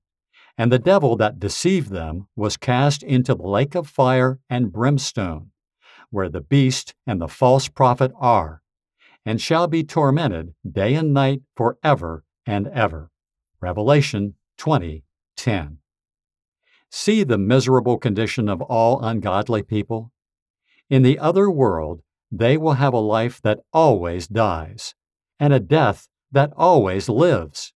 And 0.57 0.71
the 0.71 0.79
devil 0.79 1.17
that 1.17 1.41
deceived 1.41 1.89
them 1.89 2.29
was 2.37 2.55
cast 2.55 3.03
into 3.03 3.35
the 3.35 3.47
lake 3.47 3.75
of 3.75 3.85
fire 3.85 4.39
and 4.49 4.71
brimstone, 4.71 5.51
where 6.11 6.29
the 6.29 6.41
beast 6.41 6.95
and 7.05 7.21
the 7.21 7.27
false 7.27 7.67
prophet 7.67 8.11
are, 8.19 8.61
and 9.25 9.41
shall 9.41 9.67
be 9.67 9.83
tormented 9.83 10.53
day 10.69 10.95
and 10.95 11.13
night 11.13 11.41
for 11.55 11.77
ever 11.83 12.23
and 12.45 12.67
ever. 12.67 13.11
Revelation 13.61 14.35
20:10. 14.57 15.77
See 16.89 17.23
the 17.23 17.37
miserable 17.37 17.97
condition 17.97 18.49
of 18.49 18.61
all 18.61 19.03
ungodly 19.03 19.61
people. 19.61 20.11
In 20.89 21.03
the 21.03 21.19
other 21.19 21.49
world, 21.49 22.01
they 22.31 22.57
will 22.57 22.73
have 22.73 22.93
a 22.93 22.99
life 22.99 23.41
that 23.41 23.59
always 23.71 24.27
dies, 24.27 24.95
and 25.39 25.53
a 25.53 25.59
death 25.59 26.07
that 26.31 26.51
always 26.55 27.09
lives. 27.09 27.73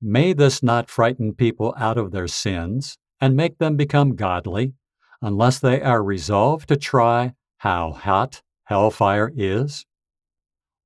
May 0.00 0.32
this 0.32 0.62
not 0.62 0.90
frighten 0.90 1.34
people 1.34 1.74
out 1.76 1.98
of 1.98 2.12
their 2.12 2.28
sins 2.28 2.98
and 3.20 3.34
make 3.34 3.58
them 3.58 3.76
become 3.76 4.14
godly, 4.14 4.74
unless 5.20 5.58
they 5.58 5.80
are 5.82 6.02
resolved 6.02 6.68
to 6.68 6.76
try 6.76 7.34
how 7.58 7.92
hot 7.92 8.42
hellfire 8.64 9.32
is? 9.34 9.84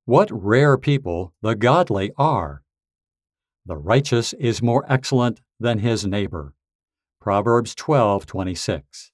What 0.06 0.30
rare 0.32 0.78
people 0.78 1.34
the 1.42 1.54
godly 1.54 2.12
are! 2.16 2.62
The 3.66 3.76
righteous 3.76 4.32
is 4.32 4.62
more 4.62 4.84
excellent 4.88 5.40
than 5.60 5.78
his 5.78 6.06
neighbor. 6.06 6.54
Proverbs 7.20 7.74
12:26. 7.74 9.12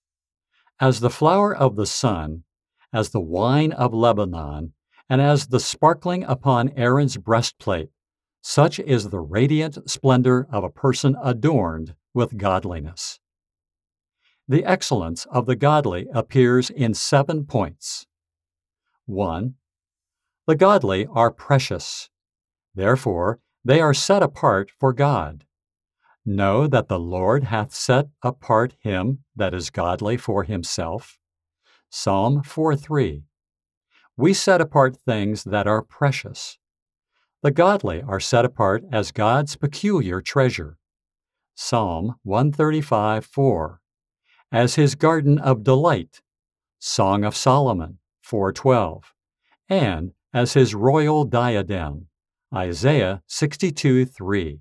As 0.80 1.00
the 1.00 1.10
flower 1.10 1.54
of 1.54 1.76
the 1.76 1.86
sun, 1.86 2.44
as 2.92 3.10
the 3.10 3.20
wine 3.20 3.72
of 3.72 3.92
Lebanon, 3.92 4.72
and 5.10 5.20
as 5.20 5.48
the 5.48 5.60
sparkling 5.60 6.22
upon 6.24 6.70
Aaron's 6.70 7.16
breastplate, 7.16 7.90
such 8.40 8.78
is 8.78 9.08
the 9.08 9.20
radiant 9.20 9.90
splendor 9.90 10.46
of 10.50 10.62
a 10.62 10.70
person 10.70 11.16
adorned 11.22 11.94
with 12.14 12.38
godliness. 12.38 13.18
The 14.50 14.64
excellence 14.64 15.26
of 15.26 15.44
the 15.44 15.56
godly 15.56 16.06
appears 16.14 16.70
in 16.70 16.94
seven 16.94 17.44
points. 17.44 18.06
1. 19.04 19.54
The 20.46 20.56
godly 20.56 21.06
are 21.06 21.30
precious. 21.30 22.08
Therefore, 22.74 23.40
they 23.62 23.80
are 23.82 23.92
set 23.92 24.22
apart 24.22 24.70
for 24.80 24.94
God. 24.94 25.44
Know 26.24 26.66
that 26.66 26.88
the 26.88 26.98
Lord 26.98 27.44
hath 27.44 27.74
set 27.74 28.08
apart 28.22 28.74
him 28.80 29.18
that 29.36 29.52
is 29.52 29.68
godly 29.68 30.16
for 30.16 30.44
himself. 30.44 31.18
Psalm 31.90 32.42
4 32.42 32.74
3. 32.74 33.24
We 34.16 34.32
set 34.32 34.62
apart 34.62 34.96
things 34.96 35.44
that 35.44 35.66
are 35.66 35.82
precious. 35.82 36.56
The 37.42 37.50
godly 37.50 38.00
are 38.00 38.18
set 38.18 38.46
apart 38.46 38.84
as 38.90 39.12
God's 39.12 39.56
peculiar 39.56 40.22
treasure. 40.22 40.78
Psalm 41.54 42.16
135 42.22 43.26
4. 43.26 43.80
As 44.50 44.76
his 44.76 44.94
garden 44.94 45.38
of 45.38 45.62
delight. 45.62 46.22
Song 46.78 47.24
of 47.24 47.36
Solomon 47.36 47.98
412. 48.22 49.12
And 49.68 50.12
as 50.32 50.54
his 50.54 50.74
royal 50.74 51.24
diadem. 51.24 52.06
Isaiah 52.54 53.22
62 53.26 54.06
3. 54.06 54.60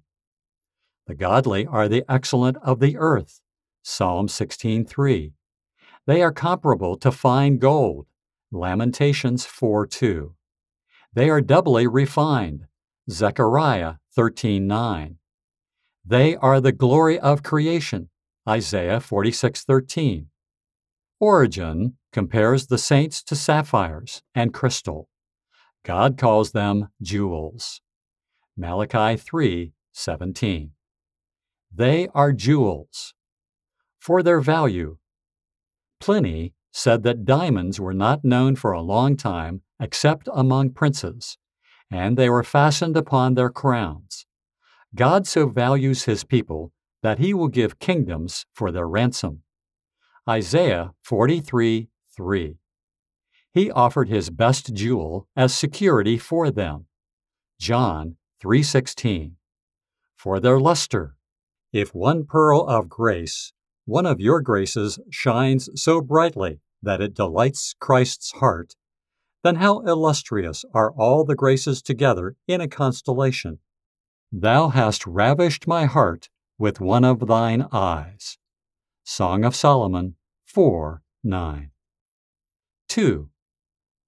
The 1.05 1.15
godly 1.15 1.65
are 1.65 1.87
the 1.87 2.03
excellent 2.09 2.57
of 2.57 2.81
the 2.81 2.97
earth. 2.97 3.39
Psalm 3.81 4.27
16 4.27 4.85
3. 4.85 5.31
They 6.05 6.21
are 6.21 6.33
comparable 6.33 6.97
to 6.97 7.11
fine 7.11 7.57
gold. 7.57 8.07
Lamentations 8.51 9.45
4 9.45 9.87
2. 9.87 10.33
They 11.13 11.29
are 11.29 11.41
doubly 11.41 11.87
refined. 11.87 12.67
Zechariah 13.09 13.95
13 14.13 14.67
9. 14.67 15.15
They 16.05 16.35
are 16.35 16.59
the 16.59 16.73
glory 16.73 17.17
of 17.17 17.43
creation. 17.43 18.09
Isaiah 18.47 19.01
46 19.01 19.65
13. 19.65 20.27
Origen 21.19 21.97
compares 22.13 22.67
the 22.67 22.77
saints 22.77 23.21
to 23.23 23.35
sapphires 23.35 24.23
and 24.33 24.53
crystal. 24.53 25.09
God 25.83 26.17
calls 26.17 26.53
them 26.53 26.87
jewels. 27.01 27.81
Malachi 28.55 29.17
3:17. 29.17 30.71
They 31.73 32.07
are 32.15 32.31
jewels. 32.31 33.13
For 33.99 34.23
their 34.23 34.39
value, 34.39 34.97
Pliny 35.99 36.53
said 36.71 37.03
that 37.03 37.25
diamonds 37.25 37.81
were 37.81 37.93
not 37.93 38.23
known 38.23 38.55
for 38.55 38.71
a 38.71 38.81
long 38.81 39.17
time 39.17 39.61
except 39.77 40.29
among 40.33 40.69
princes, 40.69 41.37
and 41.91 42.17
they 42.17 42.29
were 42.29 42.43
fastened 42.43 42.95
upon 42.95 43.33
their 43.33 43.49
crowns. 43.49 44.25
God 44.95 45.27
so 45.27 45.49
values 45.49 46.05
his 46.05 46.23
people 46.23 46.71
that 47.07 47.19
he 47.19 47.33
will 47.33 47.47
give 47.47 47.79
kingdoms 47.79 48.45
for 48.53 48.69
their 48.69 48.85
ransom. 48.85 49.41
Isaiah 50.27 50.91
43 51.03 51.87
3. 52.17 52.57
He 53.53 53.71
offered 53.71 54.09
his 54.09 54.29
best 54.29 54.73
jewel 54.73 55.29
as 55.33 55.55
security 55.55 56.17
for 56.17 56.51
them. 56.51 56.87
John 57.61 58.17
3:16. 58.43 59.37
For 60.17 60.41
their 60.41 60.59
luster. 60.59 61.15
If 61.71 61.95
one 61.95 62.25
pearl 62.25 62.67
of 62.67 62.89
grace, 62.89 63.53
one 63.85 64.05
of 64.05 64.19
your 64.19 64.41
graces 64.41 64.99
shines 65.09 65.69
so 65.81 66.01
brightly 66.01 66.59
that 66.81 66.99
it 66.99 67.13
delights 67.13 67.73
Christ's 67.79 68.33
heart, 68.33 68.75
then 69.45 69.55
how 69.55 69.79
illustrious 69.79 70.65
are 70.73 70.91
all 70.91 71.23
the 71.23 71.35
graces 71.35 71.81
together 71.81 72.35
in 72.49 72.59
a 72.59 72.67
constellation. 72.67 73.59
Thou 74.29 74.67
hast 74.67 75.07
ravished 75.07 75.67
my 75.67 75.85
heart 75.85 76.27
with 76.57 76.79
one 76.79 77.03
of 77.03 77.27
thine 77.27 77.67
eyes. 77.71 78.37
Song 79.03 79.45
of 79.45 79.55
Solomon 79.55 80.15
4 80.45 81.01
9. 81.23 81.71
2. 82.89 83.29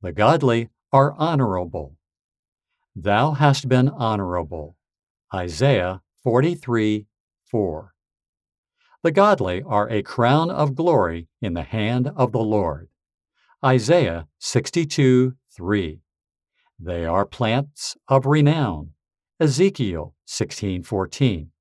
The 0.02 0.12
godly 0.12 0.70
are 0.92 1.14
honorable. 1.14 1.98
Thou 2.96 3.32
hast 3.32 3.68
been 3.68 3.90
honorable. 3.90 4.76
Isaiah 5.34 6.02
43 6.24 7.06
4. 7.46 7.94
The 9.02 9.12
godly 9.12 9.62
are 9.62 9.90
a 9.90 10.02
crown 10.02 10.52
of 10.52 10.76
glory 10.76 11.28
in 11.42 11.54
the 11.54 11.64
hand 11.64 12.12
of 12.16 12.32
the 12.32 12.40
Lord. 12.40 12.90
Isaiah 13.64 14.28
62 14.40 15.36
3. 15.52 16.02
They 16.80 17.06
are 17.06 17.26
plants 17.26 17.98
of 18.08 18.26
renown. 18.26 18.92
Ezekiel 19.40 20.16
16:14. 20.26 21.52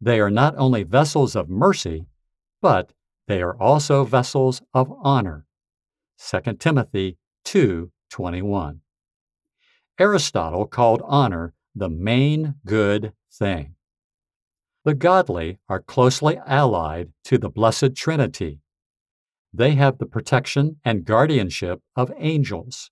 They 0.00 0.20
are 0.20 0.30
not 0.30 0.54
only 0.56 0.82
vessels 0.82 1.34
of 1.34 1.48
mercy, 1.48 2.06
but 2.60 2.92
they 3.26 3.42
are 3.42 3.56
also 3.60 4.04
vessels 4.04 4.62
of 4.74 4.92
honor. 5.00 5.46
2 6.18 6.58
Timothy 6.58 7.18
2:21. 7.44 8.80
Aristotle 9.98 10.66
called 10.66 11.02
honor 11.04 11.54
the 11.74 11.88
main 11.88 12.54
good 12.64 13.12
thing. 13.30 13.74
The 14.84 14.94
godly 14.94 15.58
are 15.68 15.80
closely 15.80 16.38
allied 16.46 17.12
to 17.24 17.38
the 17.38 17.50
Blessed 17.50 17.94
Trinity. 17.94 18.60
They 19.52 19.74
have 19.74 19.98
the 19.98 20.06
protection 20.06 20.80
and 20.84 21.04
guardianship 21.04 21.82
of 21.96 22.12
angels. 22.16 22.90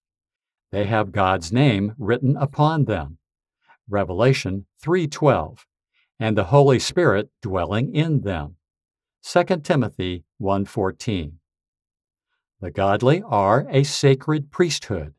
They 0.72 0.86
have 0.86 1.12
God's 1.12 1.52
name 1.52 1.94
written 1.98 2.36
upon 2.36 2.86
them. 2.86 3.18
Revelation 3.88 4.66
3:12, 4.82 5.66
and 6.18 6.36
the 6.36 6.44
Holy 6.44 6.78
Spirit 6.78 7.30
dwelling 7.42 7.94
in 7.94 8.20
them. 8.22 8.56
2 9.22 9.62
Timothy 9.62 10.24
1:14. 10.40 11.38
The 12.60 12.70
godly 12.70 13.22
are 13.22 13.66
a 13.68 13.82
sacred 13.84 14.50
priesthood. 14.50 15.14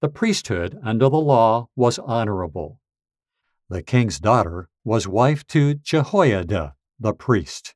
The 0.00 0.08
priesthood 0.08 0.78
under 0.82 1.08
the 1.08 1.16
law 1.16 1.68
was 1.74 1.98
honorable. 1.98 2.80
The 3.68 3.82
king's 3.82 4.20
daughter 4.20 4.68
was 4.84 5.08
wife 5.08 5.46
to 5.48 5.74
Jehoiada, 5.74 6.74
the 7.00 7.14
priest. 7.14 7.74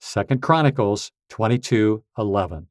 2 0.00 0.42
Chronicles 0.42 1.12
22:11. 1.30 2.66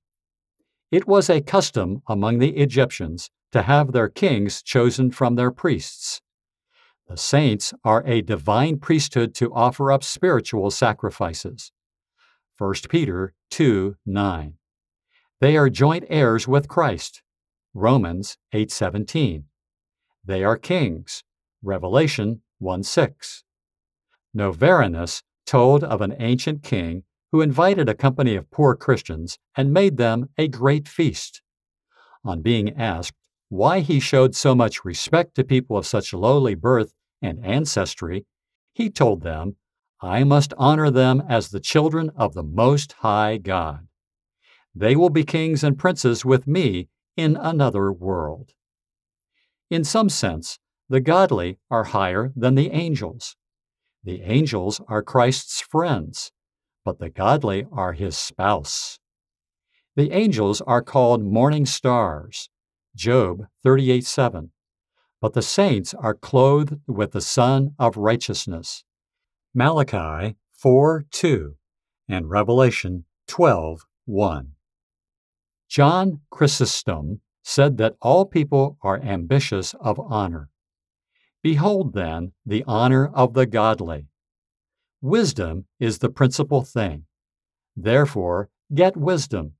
It 0.91 1.07
was 1.07 1.29
a 1.29 1.41
custom 1.41 2.01
among 2.07 2.39
the 2.39 2.57
Egyptians 2.57 3.31
to 3.51 3.63
have 3.63 3.91
their 3.91 4.09
kings 4.09 4.61
chosen 4.61 5.11
from 5.11 5.35
their 5.35 5.51
priests. 5.51 6.21
The 7.07 7.17
saints 7.17 7.73
are 7.83 8.03
a 8.05 8.21
divine 8.21 8.79
priesthood 8.79 9.35
to 9.35 9.53
offer 9.53 9.91
up 9.91 10.03
spiritual 10.03 10.71
sacrifices. 10.71 11.71
1 12.57 12.73
Peter 12.89 13.33
2 13.51 13.97
9. 14.05 14.53
They 15.39 15.57
are 15.57 15.69
joint 15.69 16.05
heirs 16.09 16.47
with 16.47 16.67
Christ. 16.67 17.21
Romans 17.73 18.37
8:17. 18.53 19.43
They 20.23 20.43
are 20.43 20.57
kings. 20.57 21.23
Revelation 21.61 22.41
1 22.59 22.83
6. 22.83 23.43
Noverinus 24.33 25.21
told 25.45 25.83
of 25.83 26.01
an 26.01 26.15
ancient 26.19 26.63
king 26.63 27.03
who 27.31 27.41
invited 27.41 27.87
a 27.87 27.93
company 27.93 28.35
of 28.35 28.49
poor 28.49 28.75
Christians 28.75 29.37
and 29.55 29.73
made 29.73 29.97
them 29.97 30.29
a 30.37 30.47
great 30.47 30.87
feast. 30.87 31.41
On 32.23 32.41
being 32.41 32.75
asked 32.75 33.24
why 33.49 33.79
he 33.79 33.99
showed 33.99 34.35
so 34.35 34.55
much 34.55 34.85
respect 34.85 35.35
to 35.35 35.43
people 35.43 35.77
of 35.77 35.85
such 35.85 36.13
lowly 36.13 36.55
birth 36.55 36.93
and 37.21 37.43
ancestry, 37.45 38.25
he 38.73 38.89
told 38.89 39.21
them, 39.21 39.55
I 40.01 40.23
must 40.23 40.53
honor 40.57 40.91
them 40.91 41.23
as 41.27 41.49
the 41.49 41.59
children 41.59 42.11
of 42.15 42.33
the 42.33 42.43
Most 42.43 42.93
High 42.99 43.37
God. 43.37 43.87
They 44.73 44.95
will 44.95 45.09
be 45.09 45.23
kings 45.23 45.63
and 45.63 45.77
princes 45.77 46.25
with 46.25 46.47
me 46.47 46.89
in 47.15 47.37
another 47.37 47.91
world. 47.91 48.51
In 49.69 49.83
some 49.83 50.09
sense, 50.09 50.59
the 50.89 50.99
godly 50.99 51.57
are 51.71 51.85
higher 51.85 52.31
than 52.35 52.55
the 52.55 52.71
angels. 52.71 53.35
The 54.03 54.21
angels 54.21 54.81
are 54.87 55.01
Christ's 55.01 55.61
friends, 55.61 56.31
but 56.83 56.99
the 56.99 57.09
godly 57.09 57.65
are 57.71 57.93
his 57.93 58.17
spouse. 58.17 58.99
The 59.95 60.11
angels 60.11 60.61
are 60.61 60.83
called 60.83 61.23
morning 61.23 61.65
stars, 61.65 62.49
Job 62.95 63.47
38 63.63 64.05
7. 64.05 64.51
But 65.21 65.33
the 65.33 65.41
saints 65.41 65.93
are 65.93 66.13
clothed 66.13 66.79
with 66.87 67.11
the 67.11 67.21
Sun 67.21 67.75
of 67.77 67.97
righteousness. 67.97 68.83
Malachi 69.53 70.35
4 70.53 71.05
2 71.11 71.55
and 72.07 72.29
Revelation 72.29 73.05
12 73.27 73.85
1. 74.05 74.51
John 75.67 76.21
Chrysostom 76.29 77.21
said 77.43 77.77
that 77.77 77.95
all 78.01 78.25
people 78.25 78.77
are 78.81 79.01
ambitious 79.01 79.73
of 79.79 79.99
honor. 79.99 80.49
Behold, 81.43 81.93
then, 81.93 82.31
the 82.45 82.63
honor 82.65 83.07
of 83.07 83.33
the 83.33 83.45
godly. 83.45 84.07
Wisdom 85.01 85.65
is 85.79 85.99
the 85.99 86.09
principal 86.09 86.63
thing. 86.63 87.05
Therefore, 87.75 88.49
get 88.73 88.95
wisdom, 88.95 89.53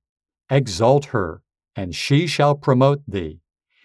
exalt 0.50 1.06
her, 1.06 1.42
and 1.76 1.94
she 1.94 2.26
shall 2.26 2.54
promote 2.54 3.02
thee. 3.06 3.40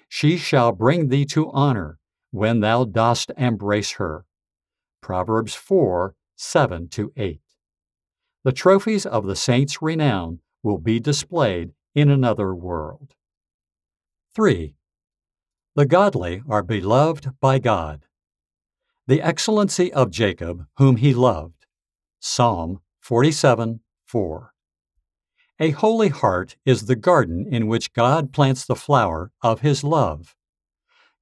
She 0.08 0.38
shall 0.38 0.72
bring 0.72 1.10
thee 1.10 1.26
to 1.26 1.52
honor 1.52 2.00
when 2.32 2.62
thou 2.62 2.86
dost 2.86 3.32
embrace 3.38 3.92
her. 3.94 4.26
Proverbs 5.02 5.54
4 5.54 6.16
7 6.36 6.90
8. 7.18 7.42
The 8.44 8.52
trophies 8.52 9.06
of 9.06 9.26
the 9.26 9.36
saints' 9.36 9.82
renown 9.82 10.40
will 10.64 10.78
be 10.78 11.00
displayed 11.00 11.74
in 11.94 12.10
another 12.10 12.56
world. 12.56 13.14
3. 14.34 14.76
The 15.76 15.86
godly 15.86 16.42
are 16.50 16.64
beloved 16.64 17.40
by 17.40 17.60
God. 17.60 18.06
The 19.08 19.22
excellency 19.22 19.92
of 19.94 20.10
Jacob, 20.10 20.66
whom 20.78 20.98
he 20.98 21.14
loved. 21.14 21.66
Psalm 22.20 22.82
47 23.02 23.82
4. 24.06 24.51
A 25.62 25.70
holy 25.70 26.10
heart 26.10 26.56
is 26.66 26.88
the 26.88 26.96
garden 26.96 27.46
in 27.48 27.68
which 27.68 27.94
God 27.94 28.34
plants 28.34 28.66
the 28.66 28.76
flower 28.76 29.32
of 29.44 29.62
his 29.62 29.84
love. 29.84 30.36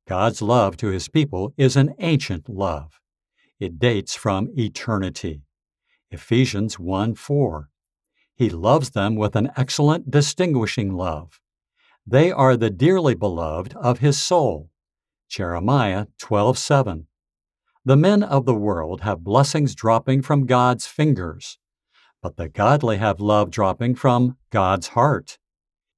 God's 0.08 0.42
love 0.42 0.78
to 0.78 0.88
his 0.88 1.10
people 1.10 1.54
is 1.58 1.76
an 1.76 1.94
ancient 2.00 2.48
love. 2.48 3.02
It 3.60 3.80
dates 3.80 4.16
from 4.16 4.48
eternity. 4.58 5.42
Ephesians 6.10 6.80
1 6.80 7.16
4. 7.16 7.70
He 8.34 8.50
loves 8.50 8.92
them 8.92 9.18
with 9.18 9.36
an 9.36 9.52
excellent 9.58 10.10
distinguishing 10.10 10.94
love. 10.94 11.42
They 12.08 12.32
are 12.32 12.56
the 12.56 12.70
dearly 12.70 13.16
beloved 13.16 13.74
of 13.74 14.00
his 14.00 14.18
soul. 14.18 14.70
Jeremiah 15.28 16.06
12 16.18 16.58
7. 16.58 17.08
The 17.84 17.98
men 17.98 18.24
of 18.24 18.46
the 18.46 18.56
world 18.56 19.02
have 19.02 19.22
blessings 19.22 19.76
dropping 19.76 20.22
from 20.22 20.46
God's 20.46 20.88
fingers, 20.88 21.58
but 22.22 22.38
the 22.38 22.50
godly 22.50 22.98
have 22.98 23.20
love 23.20 23.50
dropping 23.50 23.96
from 23.96 24.38
God's 24.50 24.90
heart. 24.90 25.38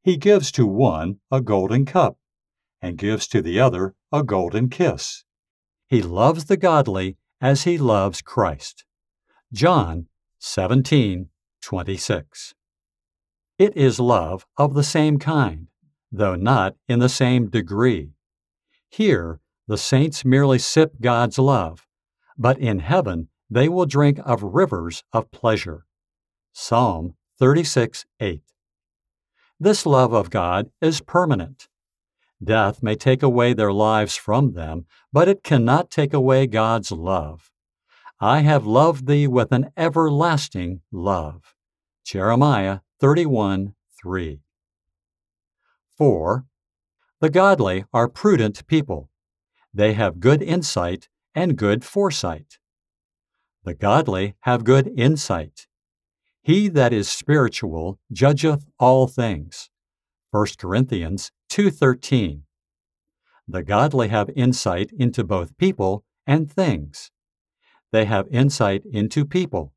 He 0.04 0.18
gives 0.18 0.52
to 0.54 0.66
one 0.66 1.20
a 1.32 1.42
golden 1.42 1.86
cup 1.86 2.18
and 2.82 2.98
gives 2.98 3.28
to 3.28 3.42
the 3.42 3.60
other 3.60 3.94
a 4.12 4.24
golden 4.24 4.70
kiss. 4.70 5.24
He 5.88 6.02
loves 6.02 6.46
the 6.46 6.58
godly 6.58 7.18
as 7.40 7.64
he 7.64 7.78
loves 7.78 8.22
Christ. 8.22 8.86
John 9.54 10.08
17:26. 10.40 12.54
It 13.58 13.78
is 13.78 14.00
love 14.00 14.46
of 14.58 14.74
the 14.74 14.84
same 14.84 15.20
kind, 15.20 15.68
though 16.12 16.36
not 16.36 16.76
in 16.88 17.00
the 17.00 17.10
same 17.10 17.50
degree. 17.50 18.14
Here, 18.90 19.40
the 19.68 19.78
saints 19.78 20.26
merely 20.26 20.60
sip 20.60 21.00
God's 21.00 21.38
love, 21.38 21.88
but 22.38 22.58
in 22.58 22.80
heaven 22.80 23.30
they 23.50 23.70
will 23.70 23.86
drink 23.86 24.20
of 24.26 24.42
rivers 24.42 25.04
of 25.14 25.32
pleasure. 25.32 25.86
Psalm 26.54 27.16
36:8. 27.40 28.42
This 29.60 29.86
love 29.86 30.14
of 30.14 30.30
God 30.30 30.72
is 30.82 31.02
permanent. 31.02 31.70
Death 32.44 32.82
may 32.82 32.96
take 32.96 33.24
away 33.24 33.54
their 33.54 33.72
lives 33.72 34.16
from 34.16 34.54
them, 34.54 34.86
but 35.14 35.28
it 35.28 35.44
cannot 35.44 35.92
take 35.92 36.14
away 36.14 36.48
God's 36.48 36.92
love. 36.92 37.52
I 38.20 38.42
have 38.42 38.66
loved 38.66 39.08
thee 39.08 39.28
with 39.28 39.52
an 39.52 39.72
everlasting 39.78 40.82
love. 40.92 41.56
Jeremiah 42.04 42.80
31 43.00 43.76
3. 44.02 44.42
4. 45.98 46.46
The 47.20 47.30
godly 47.30 47.86
are 47.94 48.10
prudent 48.10 48.66
people. 48.68 49.10
They 49.74 49.94
have 49.94 50.20
good 50.20 50.42
insight 50.42 51.08
and 51.34 51.58
good 51.58 51.86
foresight. 51.86 52.58
The 53.64 53.76
godly 53.76 54.36
have 54.42 54.64
good 54.64 54.92
insight. 54.98 55.68
He 56.44 56.70
that 56.70 56.92
is 56.92 57.08
spiritual 57.08 58.00
judgeth 58.12 58.66
all 58.80 59.08
things. 59.08 59.70
1 60.32 60.58
Corinthians 60.58 61.32
2:13. 61.50 62.44
The 63.48 63.64
godly 63.64 64.08
have 64.08 64.30
insight 64.36 64.92
into 64.92 65.24
both 65.24 65.58
people 65.58 66.04
and 66.26 66.52
things. 66.52 67.12
They 67.92 68.06
have 68.06 68.28
insight 68.30 68.84
into 68.86 69.26
people. 69.26 69.74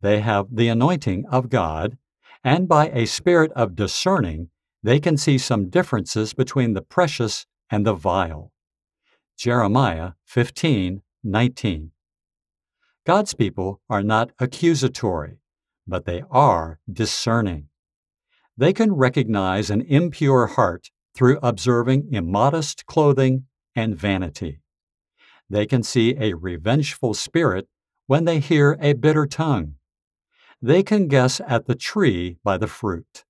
They 0.00 0.20
have 0.20 0.54
the 0.54 0.68
anointing 0.68 1.24
of 1.26 1.48
God, 1.48 1.96
and 2.44 2.68
by 2.68 2.90
a 2.90 3.06
spirit 3.06 3.50
of 3.52 3.74
discerning, 3.74 4.50
they 4.82 5.00
can 5.00 5.16
see 5.16 5.38
some 5.38 5.70
differences 5.70 6.34
between 6.34 6.74
the 6.74 6.82
precious 6.82 7.46
and 7.70 7.86
the 7.86 7.94
vile. 7.94 8.52
Jeremiah 9.36 10.12
15:19. 10.24 11.92
God's 13.04 13.34
people 13.34 13.80
are 13.88 14.02
not 14.02 14.32
accusatory, 14.38 15.38
but 15.88 16.04
they 16.04 16.22
are 16.30 16.78
discerning. 16.92 17.68
They 18.56 18.72
can 18.72 18.92
recognize 18.92 19.70
an 19.70 19.80
impure 19.80 20.46
heart 20.46 20.90
through 21.14 21.38
observing 21.42 22.08
immodest 22.12 22.86
clothing 22.86 23.46
and 23.74 23.96
vanity. 23.96 24.60
They 25.48 25.64
can 25.64 25.82
see 25.82 26.14
a 26.18 26.34
revengeful 26.34 27.14
spirit 27.14 27.68
when 28.06 28.24
they 28.24 28.38
hear 28.38 28.76
a 28.80 28.92
bitter 28.92 29.26
tongue. 29.26 29.76
They 30.60 30.82
can 30.82 31.08
guess 31.08 31.40
at 31.46 31.66
the 31.66 31.74
tree 31.74 32.38
by 32.44 32.58
the 32.58 32.66
fruit. 32.66 33.24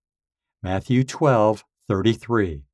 Matthew 0.62 1.04
12:33. 1.04 2.64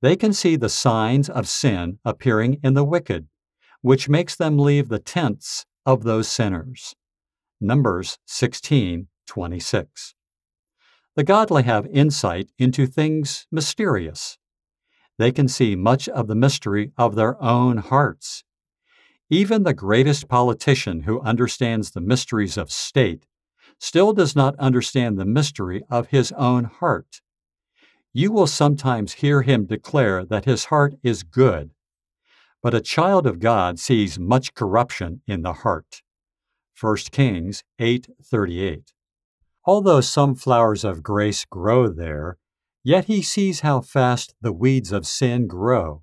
They 0.00 0.16
can 0.16 0.32
see 0.32 0.56
the 0.56 0.68
signs 0.68 1.28
of 1.28 1.48
sin 1.48 1.98
appearing 2.04 2.60
in 2.62 2.74
the 2.74 2.84
wicked, 2.84 3.28
which 3.80 4.08
makes 4.08 4.36
them 4.36 4.58
leave 4.58 4.88
the 4.88 4.98
tents 4.98 5.66
of 5.84 6.04
those 6.04 6.28
sinners. 6.28 6.94
Numbers 7.60 8.18
16:26. 8.26 10.14
The 11.14 11.24
godly 11.24 11.62
have 11.62 11.86
insight 11.86 12.50
into 12.58 12.86
things 12.86 13.46
mysterious. 13.50 14.36
They 15.16 15.32
can 15.32 15.48
see 15.48 15.74
much 15.74 16.06
of 16.10 16.26
the 16.26 16.34
mystery 16.34 16.92
of 16.98 17.14
their 17.14 17.42
own 17.42 17.78
hearts. 17.78 18.44
Even 19.30 19.62
the 19.62 19.72
greatest 19.72 20.28
politician 20.28 21.04
who 21.04 21.22
understands 21.22 21.92
the 21.92 22.02
mysteries 22.02 22.58
of 22.58 22.70
state 22.70 23.26
still 23.78 24.12
does 24.12 24.36
not 24.36 24.54
understand 24.58 25.18
the 25.18 25.24
mystery 25.24 25.82
of 25.88 26.08
his 26.08 26.32
own 26.32 26.64
heart. 26.64 27.22
You 28.12 28.32
will 28.32 28.46
sometimes 28.46 29.14
hear 29.14 29.40
him 29.42 29.64
declare 29.64 30.26
that 30.26 30.44
his 30.44 30.66
heart 30.66 30.94
is 31.02 31.22
good, 31.22 31.70
but 32.62 32.74
a 32.74 32.80
child 32.82 33.26
of 33.26 33.40
God 33.40 33.78
sees 33.78 34.18
much 34.18 34.52
corruption 34.52 35.22
in 35.26 35.40
the 35.40 35.54
heart. 35.54 36.02
1 36.78 36.96
Kings 37.10 37.64
8:38 37.80 38.92
Although 39.64 40.02
some 40.02 40.34
flowers 40.34 40.84
of 40.84 41.02
grace 41.02 41.46
grow 41.46 41.88
there, 41.88 42.36
yet 42.84 43.06
he 43.06 43.22
sees 43.22 43.60
how 43.60 43.80
fast 43.80 44.34
the 44.42 44.52
weeds 44.52 44.92
of 44.92 45.06
sin 45.06 45.46
grow, 45.46 46.02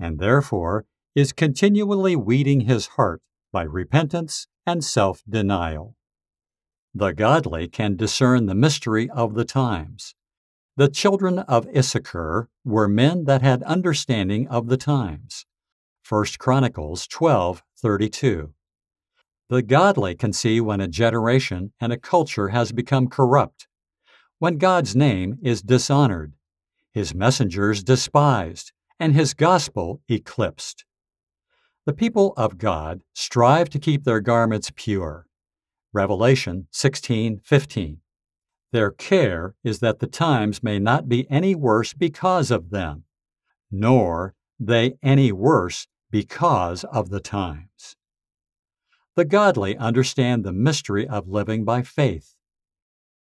and 0.00 0.18
therefore 0.18 0.84
is 1.14 1.32
continually 1.32 2.16
weeding 2.16 2.62
his 2.62 2.88
heart 2.88 3.22
by 3.52 3.62
repentance 3.62 4.48
and 4.66 4.84
self 4.84 5.22
denial. 5.28 5.94
The 6.92 7.12
godly 7.12 7.68
can 7.68 7.94
discern 7.94 8.46
the 8.46 8.54
mystery 8.56 9.08
of 9.10 9.34
the 9.34 9.44
times. 9.44 10.16
The 10.76 10.88
children 10.88 11.38
of 11.38 11.68
Issachar 11.68 12.48
were 12.64 12.88
men 12.88 13.26
that 13.26 13.42
had 13.42 13.62
understanding 13.62 14.48
of 14.48 14.66
the 14.66 14.76
times. 14.76 15.46
1 16.08 16.24
Chronicles 16.40 17.06
12:32. 17.06 18.54
The 19.50 19.62
godly 19.62 20.14
can 20.14 20.32
see 20.32 20.60
when 20.60 20.80
a 20.80 20.86
generation 20.86 21.72
and 21.80 21.92
a 21.92 21.98
culture 21.98 22.50
has 22.50 22.70
become 22.70 23.08
corrupt, 23.08 23.66
when 24.38 24.58
God's 24.58 24.94
name 24.94 25.38
is 25.42 25.60
dishonored, 25.60 26.34
his 26.92 27.16
messengers 27.16 27.82
despised, 27.82 28.70
and 29.00 29.12
his 29.12 29.34
gospel 29.34 30.02
eclipsed. 30.08 30.84
The 31.84 31.92
people 31.92 32.32
of 32.36 32.58
God 32.58 33.00
strive 33.12 33.68
to 33.70 33.80
keep 33.80 34.04
their 34.04 34.20
garments 34.20 34.70
pure. 34.76 35.26
Revelation 35.92 36.68
16:15. 36.70 38.02
Their 38.70 38.92
care 38.92 39.56
is 39.64 39.80
that 39.80 39.98
the 39.98 40.06
times 40.06 40.62
may 40.62 40.78
not 40.78 41.08
be 41.08 41.28
any 41.28 41.56
worse 41.56 41.92
because 41.92 42.52
of 42.52 42.70
them, 42.70 43.02
nor 43.68 44.36
they 44.60 44.96
any 45.02 45.32
worse 45.32 45.88
because 46.08 46.84
of 46.84 47.10
the 47.10 47.18
times. 47.18 47.69
The 49.16 49.24
godly 49.24 49.76
understand 49.76 50.44
the 50.44 50.52
mystery 50.52 51.06
of 51.06 51.28
living 51.28 51.64
by 51.64 51.82
faith. 51.82 52.36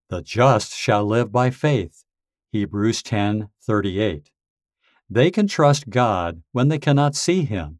The 0.10 0.22
just 0.22 0.74
shall 0.74 1.06
live 1.06 1.32
by 1.32 1.50
faith. 1.50 2.04
Hebrews 2.52 3.02
10:38. 3.04 4.32
They 5.10 5.32
can 5.32 5.48
trust 5.48 5.90
God 5.90 6.44
when 6.52 6.68
they 6.68 6.80
cannot 6.80 7.16
see 7.16 7.44
him. 7.44 7.80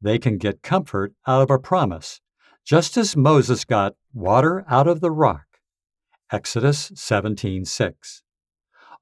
They 0.00 0.18
can 0.18 0.36
get 0.36 0.62
comfort 0.62 1.14
out 1.26 1.42
of 1.42 1.50
a 1.50 1.58
promise, 1.58 2.20
just 2.62 2.96
as 2.98 3.16
Moses 3.16 3.64
got 3.64 3.96
water 4.12 4.64
out 4.68 4.86
of 4.86 5.00
the 5.00 5.10
rock. 5.10 5.46
Exodus 6.30 6.92
17:6. 6.94 8.22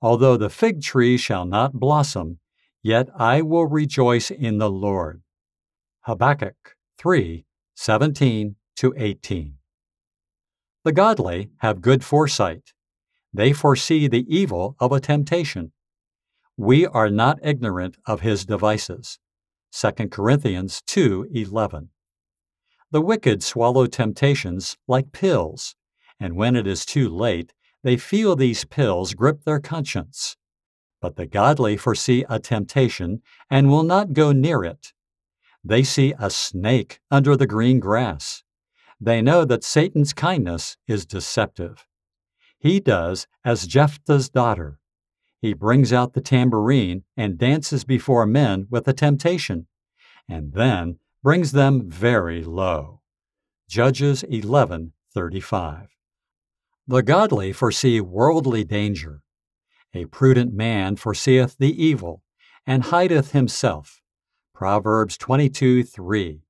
Although 0.00 0.36
the 0.36 0.50
fig 0.50 0.80
tree 0.82 1.16
shall 1.16 1.44
not 1.44 1.74
blossom, 1.74 2.38
yet 2.82 3.08
I 3.16 3.42
will 3.42 3.66
rejoice 3.66 4.30
in 4.30 4.58
the 4.58 4.70
Lord. 4.70 5.22
Habakkuk 6.02 6.76
3 6.98 7.46
17 7.84 8.54
to 8.76 8.94
18. 8.96 9.54
The 10.84 10.92
godly 10.92 11.50
have 11.58 11.80
good 11.80 12.04
foresight. 12.04 12.74
They 13.34 13.52
foresee 13.52 14.06
the 14.06 14.24
evil 14.32 14.76
of 14.78 14.92
a 14.92 15.00
temptation. 15.00 15.72
We 16.56 16.86
are 16.86 17.10
not 17.10 17.40
ignorant 17.42 17.96
of 18.06 18.20
his 18.20 18.44
devices. 18.44 19.18
2 19.72 20.12
Corinthians 20.12 20.80
2:11. 20.86 21.88
The 22.92 23.00
wicked 23.00 23.42
swallow 23.42 23.86
temptations 23.86 24.76
like 24.86 25.10
pills, 25.10 25.74
and 26.20 26.36
when 26.36 26.54
it 26.54 26.68
is 26.68 26.86
too 26.86 27.08
late, 27.08 27.52
they 27.82 27.96
feel 27.96 28.36
these 28.36 28.64
pills 28.64 29.12
grip 29.12 29.42
their 29.42 29.58
conscience. 29.58 30.36
But 31.00 31.16
the 31.16 31.26
godly 31.26 31.76
foresee 31.76 32.24
a 32.28 32.38
temptation 32.38 33.22
and 33.50 33.68
will 33.68 33.82
not 33.82 34.12
go 34.12 34.30
near 34.30 34.62
it. 34.62 34.92
They 35.64 35.82
see 35.82 36.14
a 36.18 36.28
snake 36.30 37.00
under 37.10 37.36
the 37.36 37.46
green 37.46 37.78
grass. 37.78 38.42
They 39.00 39.22
know 39.22 39.44
that 39.44 39.64
Satan's 39.64 40.12
kindness 40.12 40.76
is 40.86 41.06
deceptive. 41.06 41.86
He 42.58 42.80
does 42.80 43.26
as 43.44 43.66
Jephthah's 43.66 44.28
daughter. 44.28 44.78
He 45.40 45.54
brings 45.54 45.92
out 45.92 46.14
the 46.14 46.20
tambourine 46.20 47.04
and 47.16 47.38
dances 47.38 47.84
before 47.84 48.26
men 48.26 48.66
with 48.70 48.86
a 48.86 48.92
temptation, 48.92 49.66
and 50.28 50.52
then 50.52 50.98
brings 51.22 51.52
them 51.52 51.90
very 51.90 52.44
low. 52.44 53.00
Judges 53.68 54.22
11:35. 54.24 55.88
The 56.86 57.02
godly 57.02 57.52
foresee 57.52 58.00
worldly 58.00 58.64
danger. 58.64 59.22
A 59.94 60.06
prudent 60.06 60.52
man 60.52 60.96
foreseeth 60.96 61.56
the 61.58 61.72
evil, 61.82 62.22
and 62.66 62.84
hideth 62.84 63.32
himself. 63.32 64.01
Proverbs 64.62 65.18
22:3. 65.18 66.44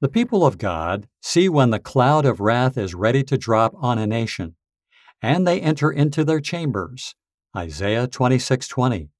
The 0.00 0.08
people 0.08 0.46
of 0.46 0.58
God 0.58 1.08
see 1.20 1.48
when 1.48 1.70
the 1.70 1.80
cloud 1.80 2.24
of 2.24 2.38
wrath 2.38 2.78
is 2.78 2.94
ready 2.94 3.24
to 3.24 3.36
drop 3.36 3.74
on 3.74 3.98
a 3.98 4.06
nation, 4.06 4.54
and 5.20 5.44
they 5.44 5.60
enter 5.60 5.90
into 5.90 6.24
their 6.24 6.38
chambers. 6.38 7.16
Isaiah 7.56 8.06
26:20. 8.06 9.10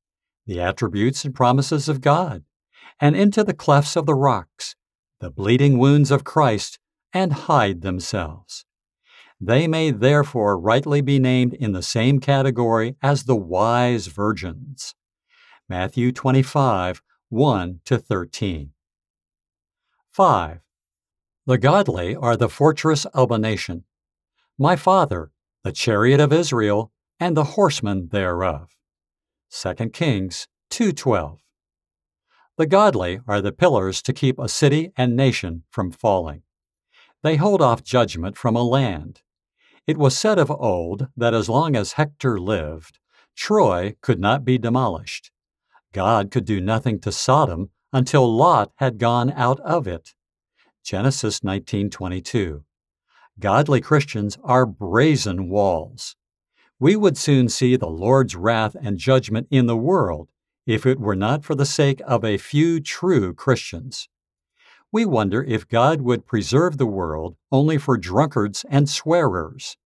The 0.47 0.61
attributes 0.61 1.25
and 1.25 1.35
promises 1.35 1.89
of 1.89 2.01
God, 2.01 2.45
and 3.01 3.17
into 3.17 3.43
the 3.43 3.53
clefts 3.53 3.97
of 3.97 4.07
the 4.07 4.15
rocks, 4.15 4.77
the 5.19 5.33
bleeding 5.33 5.77
wounds 5.77 6.13
of 6.13 6.23
Christ, 6.23 6.79
and 7.13 7.33
hide 7.33 7.81
themselves. 7.81 8.67
They 9.41 9.67
may 9.67 9.91
therefore 9.91 10.61
rightly 10.61 11.01
be 11.01 11.19
named 11.19 11.55
in 11.55 11.73
the 11.73 11.83
same 11.83 12.21
category 12.21 12.95
as 13.03 13.25
the 13.25 13.35
wise 13.35 14.07
virgins. 14.07 14.95
Matthew 15.69 16.13
25, 16.13 17.03
1 17.31 17.81
to 17.85 17.99
13. 17.99 18.71
5. 20.13 20.61
The 21.45 21.59
godly 21.59 22.15
are 22.15 22.37
the 22.37 22.49
fortress 22.49 23.05
of 23.07 23.33
a 23.33 23.39
nation. 23.39 23.83
My 24.57 24.77
father, 24.77 25.33
the 25.65 25.73
chariot 25.73 26.21
of 26.21 26.33
Israel, 26.33 26.93
and 27.19 27.37
the 27.37 27.57
horsemen 27.57 28.11
thereof. 28.13 28.77
2 29.51 29.93
Kings 29.93 30.47
2:12. 30.71 31.41
The 32.59 32.67
godly 32.67 33.19
are 33.27 33.43
the 33.43 33.51
pillars 33.51 34.03
to 34.03 34.13
keep 34.13 34.39
a 34.39 34.49
city 34.49 34.93
and 34.97 35.17
nation 35.17 35.65
from 35.69 35.91
falling. 35.91 36.45
They 37.25 37.35
hold 37.35 37.61
off 37.61 37.83
judgment 37.83 38.39
from 38.39 38.55
a 38.55 38.63
land. 38.63 39.23
It 39.85 39.97
was 39.97 40.17
said 40.17 40.39
of 40.39 40.49
old 40.49 41.09
that 41.17 41.35
as 41.35 41.49
long 41.49 41.75
as 41.75 41.95
Hector 41.95 42.39
lived, 42.39 43.01
Troy 43.35 43.97
could 44.01 44.21
not 44.21 44.45
be 44.45 44.59
demolished. 44.59 45.33
God 45.97 46.31
could 46.31 46.45
do 46.45 46.61
nothing 46.61 47.01
to 47.01 47.11
Sodom 47.11 47.71
until 47.91 48.31
Lot 48.31 48.71
had 48.77 48.99
gone 48.99 49.33
out 49.33 49.59
of 49.61 49.89
it. 49.89 50.15
Genesis 50.85 51.43
19:22. 51.43 52.65
Godly 53.39 53.81
Christians 53.81 54.37
are 54.45 54.67
brazen 54.67 55.49
walls. 55.49 56.15
We 56.79 56.97
would 56.97 57.17
soon 57.17 57.49
see 57.49 57.77
the 57.77 57.89
Lord's 57.89 58.37
wrath 58.37 58.77
and 58.79 58.99
judgment 58.99 59.49
in 59.51 59.65
the 59.65 59.77
world 59.79 60.29
if 60.67 60.85
it 60.85 61.01
were 61.01 61.17
not 61.17 61.47
for 61.47 61.55
the 61.55 61.65
sake 61.65 62.03
of 62.07 62.23
a 62.23 62.37
few 62.37 62.79
true 62.79 63.33
Christians. 63.33 64.11
We 64.93 65.07
wonder 65.07 65.43
if 65.45 65.67
God 65.67 66.03
would 66.03 66.27
preserve 66.27 66.77
the 66.77 66.85
world 66.85 67.37
only 67.51 67.79
for 67.79 67.97
drunkards 67.97 68.67
and 68.69 68.87
swearers. 68.87 69.79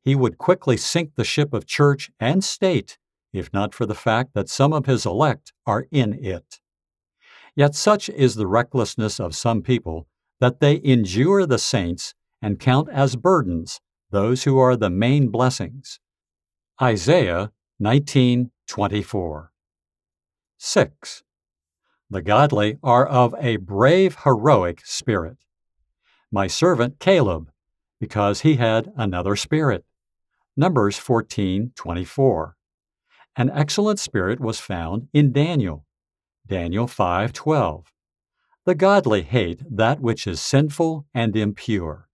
He 0.00 0.14
would 0.14 0.38
quickly 0.38 0.78
sink 0.78 1.16
the 1.16 1.22
ship 1.22 1.52
of 1.52 1.66
church 1.66 2.10
and 2.18 2.42
state 2.42 2.96
if 3.34 3.52
not 3.52 3.74
for 3.74 3.84
the 3.84 3.94
fact 3.94 4.32
that 4.32 4.48
some 4.48 4.72
of 4.72 4.86
his 4.86 5.04
elect 5.04 5.52
are 5.66 5.86
in 5.90 6.14
it. 6.14 6.60
Yet 7.56 7.74
such 7.74 8.08
is 8.08 8.36
the 8.36 8.46
recklessness 8.46 9.20
of 9.20 9.34
some 9.34 9.60
people 9.60 10.06
that 10.40 10.60
they 10.60 10.74
injure 10.76 11.44
the 11.44 11.58
saints 11.58 12.14
and 12.40 12.60
count 12.60 12.88
as 12.90 13.16
burdens 13.16 13.80
those 14.10 14.44
who 14.44 14.58
are 14.58 14.76
the 14.76 14.90
main 14.90 15.28
blessings. 15.28 15.98
Isaiah 16.80 17.50
19:24. 17.82 19.50
6. 20.56 21.22
The 22.10 22.22
godly 22.22 22.78
are 22.82 23.06
of 23.06 23.34
a 23.40 23.56
brave, 23.56 24.18
heroic 24.22 24.80
spirit. 24.84 25.38
My 26.30 26.46
servant 26.46 27.00
Caleb, 27.00 27.50
because 27.98 28.42
he 28.42 28.56
had 28.56 28.92
another 28.96 29.34
spirit. 29.34 29.84
Numbers 30.56 30.98
14:24. 30.98 32.56
An 33.36 33.50
excellent 33.50 33.98
spirit 33.98 34.38
was 34.38 34.60
found 34.60 35.08
in 35.12 35.32
Daniel. 35.32 35.86
Daniel 36.46 36.86
5:12. 36.86 37.92
The 38.64 38.76
godly 38.76 39.22
hate 39.22 39.60
that 39.68 40.00
which 40.00 40.26
is 40.26 40.40
sinful 40.40 41.06
and 41.12 41.34
impure. 41.34 42.08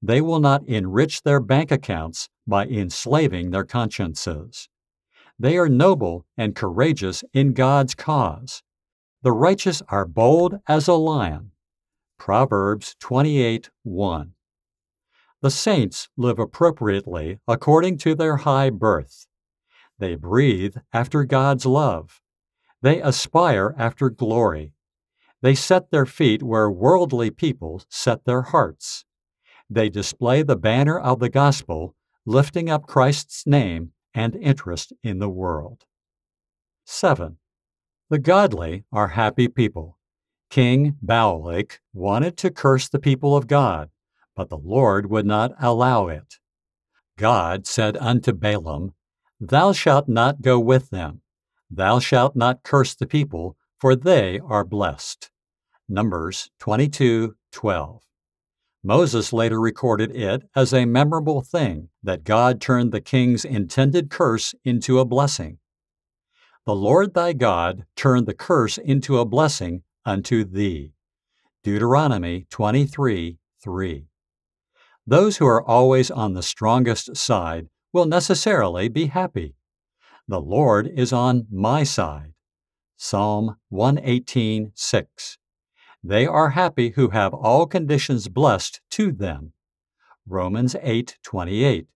They 0.00 0.20
will 0.20 0.38
not 0.38 0.64
enrich 0.68 1.22
their 1.22 1.40
bank 1.40 1.72
accounts 1.72 2.28
by 2.46 2.66
enslaving 2.66 3.50
their 3.50 3.64
consciences. 3.64 4.68
They 5.36 5.58
are 5.58 5.68
noble 5.68 6.26
and 6.36 6.54
courageous 6.54 7.24
in 7.32 7.54
God's 7.54 7.96
cause. 7.96 8.62
The 9.22 9.32
righteous 9.32 9.82
are 9.88 10.06
bold 10.06 10.60
as 10.68 10.86
a 10.86 10.94
lion. 10.94 11.50
Proverbs 12.18 12.94
28:1. 13.00 14.34
The 15.40 15.50
saints 15.50 16.08
live 16.16 16.38
appropriately 16.38 17.40
according 17.48 17.98
to 17.98 18.14
their 18.14 18.36
high 18.36 18.70
birth. 18.70 19.26
They 20.02 20.16
breathe 20.16 20.74
after 20.92 21.22
God's 21.22 21.64
love. 21.64 22.20
They 22.82 23.00
aspire 23.00 23.72
after 23.78 24.10
glory. 24.10 24.74
They 25.42 25.54
set 25.54 25.92
their 25.92 26.06
feet 26.06 26.42
where 26.42 26.68
worldly 26.68 27.30
people 27.30 27.84
set 27.88 28.24
their 28.24 28.42
hearts. 28.42 29.04
They 29.70 29.88
display 29.88 30.42
the 30.42 30.56
banner 30.56 30.98
of 30.98 31.20
the 31.20 31.28
gospel, 31.28 31.94
lifting 32.26 32.68
up 32.68 32.88
Christ's 32.88 33.46
name 33.46 33.92
and 34.12 34.34
interest 34.34 34.92
in 35.04 35.20
the 35.20 35.28
world. 35.28 35.84
7. 36.84 37.36
The 38.10 38.18
godly 38.18 38.82
are 38.90 39.14
happy 39.14 39.46
people. 39.46 39.98
King 40.50 40.96
Balak 41.00 41.80
wanted 41.92 42.36
to 42.38 42.50
curse 42.50 42.88
the 42.88 42.98
people 42.98 43.36
of 43.36 43.46
God, 43.46 43.90
but 44.34 44.48
the 44.48 44.58
Lord 44.58 45.08
would 45.08 45.26
not 45.26 45.52
allow 45.60 46.08
it. 46.08 46.40
God 47.16 47.68
said 47.68 47.96
unto 47.98 48.32
Balaam, 48.32 48.94
Thou 49.44 49.72
shalt 49.72 50.08
not 50.08 50.40
go 50.40 50.60
with 50.60 50.90
them. 50.90 51.22
Thou 51.68 51.98
shalt 51.98 52.36
not 52.36 52.62
curse 52.62 52.94
the 52.94 53.08
people, 53.08 53.56
for 53.76 53.96
they 53.96 54.38
are 54.38 54.64
blessed. 54.64 55.32
Numbers 55.88 56.52
22:12. 56.60 58.02
Moses 58.84 59.32
later 59.32 59.60
recorded 59.60 60.14
it 60.14 60.48
as 60.54 60.72
a 60.72 60.84
memorable 60.84 61.40
thing 61.40 61.88
that 62.04 62.22
God 62.22 62.60
turned 62.60 62.92
the 62.92 63.00
king's 63.00 63.44
intended 63.44 64.10
curse 64.10 64.54
into 64.64 65.00
a 65.00 65.04
blessing. 65.04 65.58
The 66.64 66.76
Lord 66.76 67.12
thy 67.12 67.32
God 67.32 67.84
turned 67.96 68.26
the 68.26 68.34
curse 68.34 68.78
into 68.78 69.18
a 69.18 69.24
blessing 69.24 69.82
unto 70.04 70.44
thee. 70.44 70.94
Deuteronomy 71.64 72.46
23 72.48 73.40
3. 73.60 74.06
Those 75.04 75.38
who 75.38 75.46
are 75.46 75.68
always 75.68 76.12
on 76.12 76.34
the 76.34 76.44
strongest 76.44 77.16
side 77.16 77.68
will 77.92 78.06
necessarily 78.06 78.88
be 78.88 79.06
happy. 79.06 79.54
The 80.28 80.40
Lord 80.40 80.86
is 80.86 81.12
on 81.12 81.46
my 81.50 81.82
side. 81.84 82.34
Psalm 82.96 83.56
118:6. 83.70 85.38
They 86.04 86.26
are 86.26 86.50
happy 86.50 86.90
who 86.90 87.08
have 87.10 87.32
all 87.34 87.66
conditions 87.66 88.28
blessed 88.28 88.80
to 88.90 89.12
them. 89.12 89.52
Romans 90.26 90.74
8:28. 90.82 91.86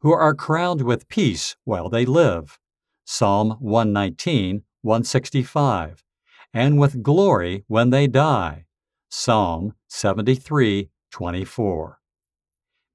Who 0.00 0.12
are 0.12 0.34
crowned 0.34 0.82
with 0.82 1.08
peace 1.08 1.56
while 1.64 1.88
they 1.88 2.04
live. 2.04 2.58
Psalm 3.04 3.56
119, 3.60 4.64
165. 4.82 6.04
And 6.52 6.78
with 6.78 7.02
glory 7.02 7.64
when 7.68 7.88
they 7.90 8.06
die. 8.06 8.66
Psalm 9.08 9.74
73:24. 9.88 11.96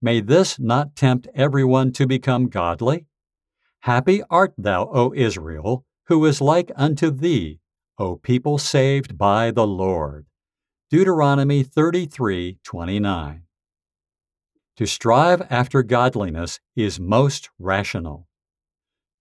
May 0.02 0.20
this 0.20 0.58
not 0.60 0.96
tempt 0.96 1.28
everyone 1.36 1.92
to 1.94 2.08
become 2.08 2.50
godly? 2.50 3.06
Happy 3.82 4.24
art 4.32 4.54
thou, 4.58 4.90
O 4.92 5.14
Israel, 5.14 5.86
who 6.06 6.26
is 6.26 6.42
like 6.42 6.72
unto 6.76 7.12
thee, 7.12 7.60
O 8.00 8.16
people 8.16 8.58
saved 8.58 9.16
by 9.16 9.52
the 9.52 9.68
Lord. 9.68 10.26
Deuteronomy 10.90 11.64
33:29. 11.64 13.44
To 14.78 14.88
strive 14.88 15.44
after 15.52 15.84
godliness 15.84 16.60
is 16.76 17.00
most 17.00 17.50
rational. 17.60 18.28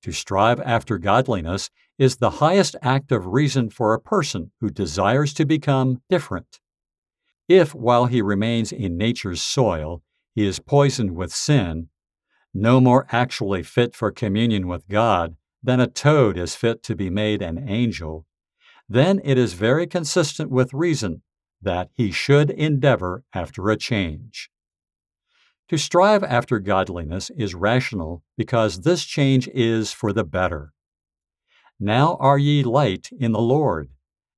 To 0.03 0.13
strive 0.13 0.61
after 0.61 0.97
godliness 0.97 1.71
is 1.99 2.17
the 2.17 2.31
highest 2.31 2.75
act 2.81 3.13
of 3.13 3.27
reason 3.27 3.69
for 3.69 3.93
a 3.93 4.01
person 4.01 4.53
who 4.61 4.71
desires 4.71 5.35
to 5.35 5.45
become 5.45 6.01
different. 6.09 6.59
If, 7.49 7.75
while 7.75 8.07
he 8.07 8.23
remains 8.23 8.73
in 8.73 8.97
nature's 8.97 9.43
soil, 9.43 10.03
he 10.35 10.47
is 10.47 10.59
poisoned 10.59 11.15
with 11.15 11.33
sin, 11.33 11.89
no 12.53 12.81
more 12.81 13.07
actually 13.11 13.63
fit 13.63 13.95
for 13.95 14.11
communion 14.11 14.67
with 14.67 14.89
God 14.89 15.37
than 15.63 15.81
a 15.81 15.87
toad 15.87 16.37
is 16.37 16.55
fit 16.55 16.83
to 16.85 16.97
be 16.97 17.11
made 17.11 17.43
an 17.43 17.69
angel, 17.69 18.27
then 18.89 19.21
it 19.25 19.39
is 19.39 19.53
very 19.53 19.87
consistent 19.87 20.51
with 20.51 20.73
reason 20.73 21.23
that 21.63 21.91
he 21.93 22.11
should 22.11 22.51
endeavor 22.51 23.25
after 23.35 23.69
a 23.69 23.77
change. 23.77 24.51
To 25.69 25.79
strive 25.79 26.25
after 26.25 26.59
godliness 26.59 27.31
is 27.37 27.55
rational 27.55 28.25
because 28.37 28.81
this 28.81 29.05
change 29.05 29.49
is 29.55 29.93
for 29.93 30.13
the 30.13 30.25
better. 30.25 30.73
Now 31.79 32.17
are 32.19 32.39
ye 32.39 32.65
light 32.65 33.11
in 33.17 33.33
the 33.33 33.41
Lord. 33.41 33.91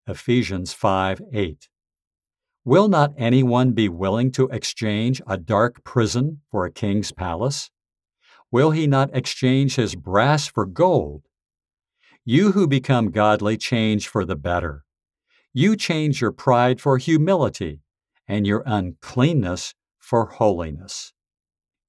Ephesians 0.06 0.74
5 0.74 1.22
8. 1.32 1.68
Will 2.64 2.86
not 2.86 3.12
anyone 3.18 3.72
be 3.72 3.88
willing 3.88 4.30
to 4.32 4.48
exchange 4.48 5.20
a 5.26 5.36
dark 5.36 5.82
prison 5.82 6.42
for 6.48 6.64
a 6.64 6.70
king's 6.70 7.10
palace? 7.10 7.70
Will 8.52 8.70
he 8.70 8.86
not 8.86 9.10
exchange 9.12 9.74
his 9.74 9.96
brass 9.96 10.46
for 10.46 10.64
gold? 10.64 11.22
You 12.24 12.52
who 12.52 12.68
become 12.68 13.10
godly 13.10 13.56
change 13.56 14.06
for 14.06 14.24
the 14.24 14.36
better. 14.36 14.84
You 15.52 15.74
change 15.74 16.20
your 16.20 16.30
pride 16.30 16.80
for 16.80 16.98
humility 16.98 17.80
and 18.28 18.46
your 18.46 18.62
uncleanness 18.64 19.74
for 19.98 20.26
holiness. 20.26 21.12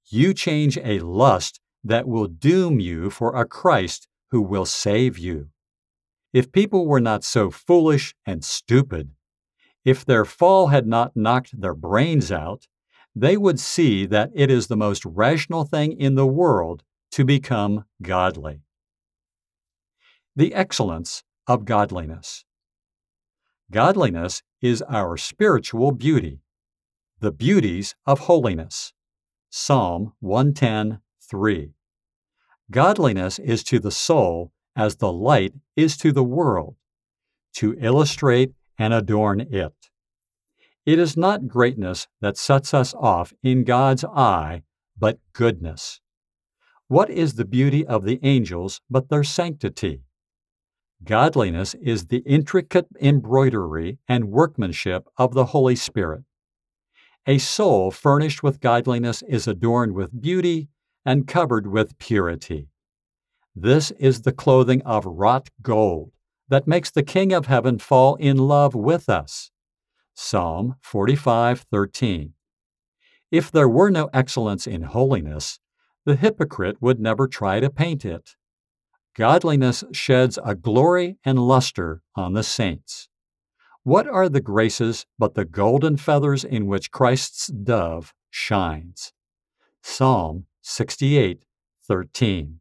You 0.07 0.33
change 0.33 0.79
a 0.79 0.99
lust 0.99 1.59
that 1.83 2.07
will 2.07 2.25
doom 2.25 2.79
you 2.79 3.11
for 3.11 3.35
a 3.35 3.45
Christ 3.45 4.07
who 4.31 4.41
will 4.41 4.65
save 4.65 5.19
you. 5.19 5.49
If 6.33 6.51
people 6.51 6.87
were 6.87 6.99
not 6.99 7.23
so 7.23 7.51
foolish 7.51 8.15
and 8.25 8.43
stupid, 8.43 9.11
if 9.85 10.05
their 10.05 10.25
fall 10.25 10.67
had 10.67 10.87
not 10.87 11.15
knocked 11.15 11.59
their 11.59 11.73
brains 11.73 12.31
out, 12.31 12.67
they 13.15 13.37
would 13.37 13.59
see 13.59 14.05
that 14.05 14.31
it 14.33 14.49
is 14.49 14.67
the 14.67 14.77
most 14.77 15.05
rational 15.05 15.65
thing 15.65 15.91
in 15.91 16.15
the 16.15 16.25
world 16.25 16.83
to 17.11 17.23
become 17.23 17.85
godly. 18.01 18.61
The 20.35 20.53
excellence 20.53 21.23
of 21.45 21.65
godliness. 21.65 22.45
Godliness 23.71 24.41
is 24.61 24.81
our 24.83 25.17
spiritual 25.17 25.91
beauty, 25.91 26.39
the 27.19 27.31
beauties 27.31 27.95
of 28.05 28.21
holiness. 28.21 28.93
Psalm 29.49 30.13
110:3. 30.21 31.73
Godliness 32.71 33.37
is 33.39 33.63
to 33.65 33.79
the 33.79 33.91
soul 33.91 34.51
as 34.75 34.95
the 34.95 35.11
light 35.11 35.53
is 35.75 35.97
to 35.97 36.11
the 36.11 36.23
world, 36.23 36.75
to 37.53 37.75
illustrate 37.79 38.53
and 38.77 38.93
adorn 38.93 39.41
it. 39.41 39.89
It 40.85 40.99
is 40.99 41.15
not 41.15 41.47
greatness 41.47 42.07
that 42.21 42.37
sets 42.37 42.73
us 42.73 42.93
off 42.93 43.33
in 43.41 43.63
God's 43.63 44.03
eye, 44.03 44.63
but 44.97 45.19
goodness. 45.33 46.01
What 46.87 47.09
is 47.09 47.35
the 47.35 47.45
beauty 47.45 47.85
of 47.85 48.03
the 48.03 48.19
angels 48.23 48.81
but 48.89 49.09
their 49.09 49.23
sanctity? 49.23 50.03
Godliness 51.03 51.73
is 51.75 52.07
the 52.07 52.19
intricate 52.19 52.87
embroidery 53.01 53.97
and 54.07 54.31
workmanship 54.31 55.07
of 55.17 55.33
the 55.33 55.47
Holy 55.47 55.75
Spirit. 55.75 56.23
A 57.27 57.37
soul 57.37 57.91
furnished 57.91 58.43
with 58.43 58.61
godliness 58.61 59.21
is 59.27 59.47
adorned 59.47 59.93
with 59.93 60.21
beauty 60.21 60.69
and 61.05 61.27
covered 61.27 61.67
with 61.67 61.97
purity. 61.97 62.67
This 63.55 63.91
is 63.91 64.21
the 64.21 64.31
clothing 64.31 64.81
of 64.83 65.05
wrought 65.05 65.49
gold 65.61 66.12
that 66.53 66.67
makes 66.67 66.91
the 66.91 67.01
King 67.01 67.33
of 67.33 67.47
heaven 67.47 67.79
fall 67.79 68.13
in 68.17 68.37
love 68.37 68.75
with 68.75 69.09
us. 69.09 69.49
Psalm 70.13 70.75
45:13. 70.83 72.35
If 73.31 73.49
there 73.51 73.67
were 73.67 73.89
no 73.89 74.07
excellence 74.13 74.67
in 74.67 74.83
holiness, 74.83 75.59
the 76.05 76.15
hypocrite 76.15 76.79
would 76.79 76.99
never 76.99 77.27
try 77.27 77.59
to 77.59 77.71
paint 77.71 78.05
it. 78.05 78.35
Godliness 79.15 79.83
sheds 79.93 80.37
a 80.45 80.53
glory 80.53 81.17
and 81.25 81.39
luster 81.39 82.03
on 82.15 82.33
the 82.33 82.43
saints. 82.43 83.09
What 83.81 84.05
are 84.05 84.29
the 84.29 84.39
graces 84.39 85.07
but 85.17 85.33
the 85.33 85.45
golden 85.45 85.97
feathers 85.97 86.43
in 86.43 86.67
which 86.67 86.91
Christ's 86.91 87.47
dove 87.47 88.13
shines? 88.29 89.11
Psalm 89.81 90.45
68:13. 90.61 92.59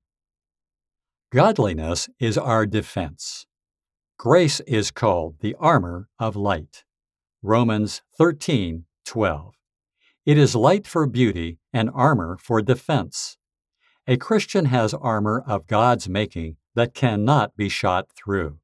Godliness 1.28 2.08
is 2.18 2.38
our 2.38 2.64
defense. 2.64 3.44
Grace 4.22 4.60
is 4.68 4.92
called 4.92 5.40
the 5.40 5.56
armor 5.58 6.08
of 6.16 6.36
light. 6.36 6.84
Romans 7.42 8.02
13:12. 8.16 9.56
It 10.24 10.38
is 10.38 10.54
light 10.54 10.86
for 10.86 11.06
beauty 11.06 11.58
and 11.72 11.90
armor 11.92 12.36
for 12.36 12.62
defense. 12.62 13.36
A 14.06 14.16
Christian 14.16 14.66
has 14.66 14.94
armor 14.94 15.42
of 15.44 15.66
God's 15.66 16.08
making 16.08 16.56
that 16.76 16.94
cannot 16.94 17.56
be 17.56 17.68
shot 17.68 18.12
through. 18.12 18.60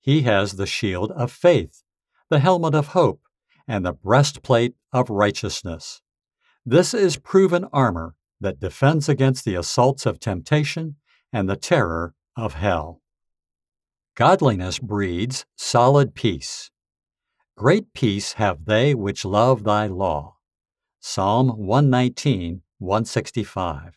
He 0.00 0.22
has 0.22 0.56
the 0.56 0.66
shield 0.66 1.12
of 1.12 1.30
faith, 1.30 1.84
the 2.28 2.40
helmet 2.40 2.74
of 2.74 2.88
hope, 2.88 3.22
and 3.68 3.86
the 3.86 3.92
breastplate 3.92 4.74
of 4.92 5.08
righteousness. 5.08 6.02
This 6.66 6.94
is 6.94 7.16
proven 7.16 7.64
armor 7.72 8.16
that 8.40 8.58
defends 8.58 9.08
against 9.08 9.44
the 9.44 9.54
assaults 9.54 10.04
of 10.04 10.18
temptation 10.18 10.96
and 11.32 11.48
the 11.48 11.54
terror 11.54 12.16
of 12.34 12.54
hell. 12.54 13.00
Godliness 14.16 14.78
breeds 14.78 15.46
solid 15.56 16.14
peace. 16.14 16.70
Great 17.56 17.92
peace 17.94 18.34
have 18.34 18.64
they 18.64 18.94
which 18.94 19.24
love 19.24 19.64
thy 19.64 19.86
law. 19.86 20.36
Psalm 20.98 21.48
119, 21.48 22.62
165. 22.78 23.96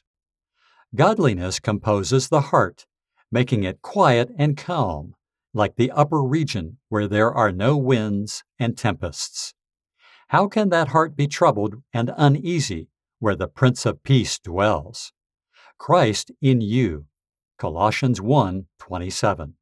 Godliness 0.96 1.60
composes 1.60 2.30
the 2.30 2.42
heart, 2.42 2.86
making 3.32 3.64
it 3.64 3.82
quiet 3.82 4.30
and 4.38 4.56
calm, 4.56 5.16
like 5.54 5.76
the 5.76 5.92
upper 5.92 6.22
region 6.22 6.78
where 6.90 7.08
there 7.08 7.34
are 7.34 7.52
no 7.52 7.76
winds 7.76 8.44
and 8.60 8.78
tempests. 8.78 9.56
How 10.28 10.48
can 10.48 10.70
that 10.70 10.90
heart 10.90 11.16
be 11.16 11.28
troubled 11.28 11.82
and 11.92 12.14
uneasy 12.16 12.90
where 13.20 13.36
the 13.36 13.48
Prince 13.48 13.86
of 13.86 14.04
Peace 14.04 14.40
dwells? 14.40 15.12
Christ 15.78 16.32
in 16.42 16.62
you. 16.62 17.08
Colossians 17.58 18.20
1:27. 18.20 19.56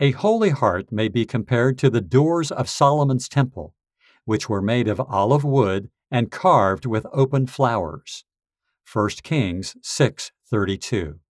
A 0.00 0.10
holy 0.10 0.50
heart 0.50 0.90
may 0.90 1.06
be 1.06 1.24
compared 1.24 1.78
to 1.78 1.88
the 1.88 2.00
doors 2.00 2.50
of 2.50 2.68
Solomon's 2.68 3.28
temple, 3.28 3.76
which 4.24 4.48
were 4.48 4.60
made 4.60 4.88
of 4.88 5.00
olive 5.00 5.44
wood 5.44 5.88
and 6.10 6.32
carved 6.32 6.84
with 6.84 7.06
open 7.12 7.46
flowers. 7.46 8.24
1 8.92 9.22
Kings 9.22 9.76
6:32. 9.82 11.20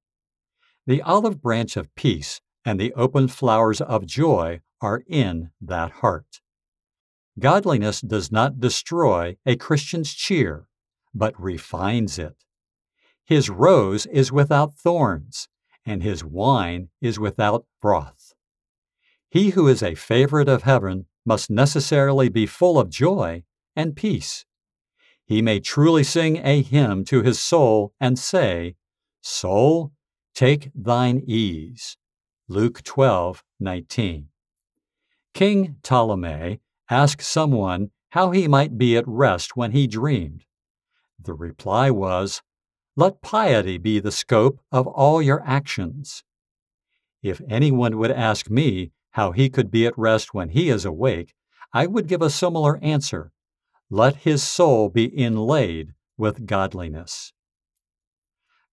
The 0.86 1.02
olive 1.02 1.42
branch 1.42 1.76
of 1.76 1.94
peace 1.94 2.40
and 2.64 2.80
the 2.80 2.94
open 2.94 3.28
flowers 3.28 3.82
of 3.82 4.06
joy 4.06 4.62
are 4.80 5.02
in 5.06 5.50
that 5.60 5.90
heart. 6.00 6.40
Godliness 7.38 8.00
does 8.00 8.32
not 8.32 8.60
destroy 8.60 9.36
a 9.44 9.56
Christian's 9.56 10.14
cheer, 10.14 10.68
but 11.14 11.38
refines 11.38 12.18
it. 12.18 12.44
His 13.26 13.50
rose 13.50 14.06
is 14.06 14.32
without 14.32 14.74
thorns, 14.74 15.48
and 15.84 16.02
his 16.02 16.24
wine 16.24 16.88
is 17.02 17.18
without 17.18 17.66
froth. 17.82 18.23
He 19.34 19.50
who 19.50 19.66
is 19.66 19.82
a 19.82 19.96
favorite 19.96 20.48
of 20.48 20.62
heaven 20.62 21.06
must 21.26 21.50
necessarily 21.50 22.28
be 22.28 22.46
full 22.46 22.78
of 22.78 22.88
joy 22.88 23.42
and 23.74 23.96
peace. 23.96 24.46
He 25.24 25.42
may 25.42 25.58
truly 25.58 26.04
sing 26.04 26.36
a 26.36 26.62
hymn 26.62 27.04
to 27.06 27.20
his 27.20 27.40
soul 27.40 27.92
and 27.98 28.16
say, 28.16 28.76
Soul, 29.22 29.90
take 30.36 30.70
thine 30.72 31.20
ease. 31.26 31.96
Luke 32.46 32.84
12:19. 32.84 34.26
King 35.32 35.76
Ptolemy 35.82 36.60
asked 36.88 37.22
someone 37.22 37.90
how 38.10 38.30
he 38.30 38.46
might 38.46 38.78
be 38.78 38.96
at 38.96 39.08
rest 39.08 39.56
when 39.56 39.72
he 39.72 39.88
dreamed. 39.88 40.44
The 41.20 41.34
reply 41.34 41.90
was, 41.90 42.40
Let 42.94 43.20
piety 43.20 43.78
be 43.78 43.98
the 43.98 44.12
scope 44.12 44.60
of 44.70 44.86
all 44.86 45.20
your 45.20 45.42
actions. 45.44 46.22
If 47.20 47.40
anyone 47.48 47.98
would 47.98 48.12
ask 48.12 48.48
me 48.48 48.92
how 49.14 49.30
he 49.30 49.48
could 49.48 49.70
be 49.70 49.86
at 49.86 49.96
rest 49.96 50.34
when 50.34 50.48
he 50.48 50.68
is 50.68 50.84
awake, 50.84 51.34
I 51.72 51.86
would 51.86 52.08
give 52.08 52.20
a 52.20 52.28
similar 52.28 52.78
answer. 52.82 53.30
Let 53.88 54.16
his 54.16 54.42
soul 54.42 54.88
be 54.88 55.04
inlaid 55.04 55.94
with 56.18 56.46
godliness. 56.46 57.32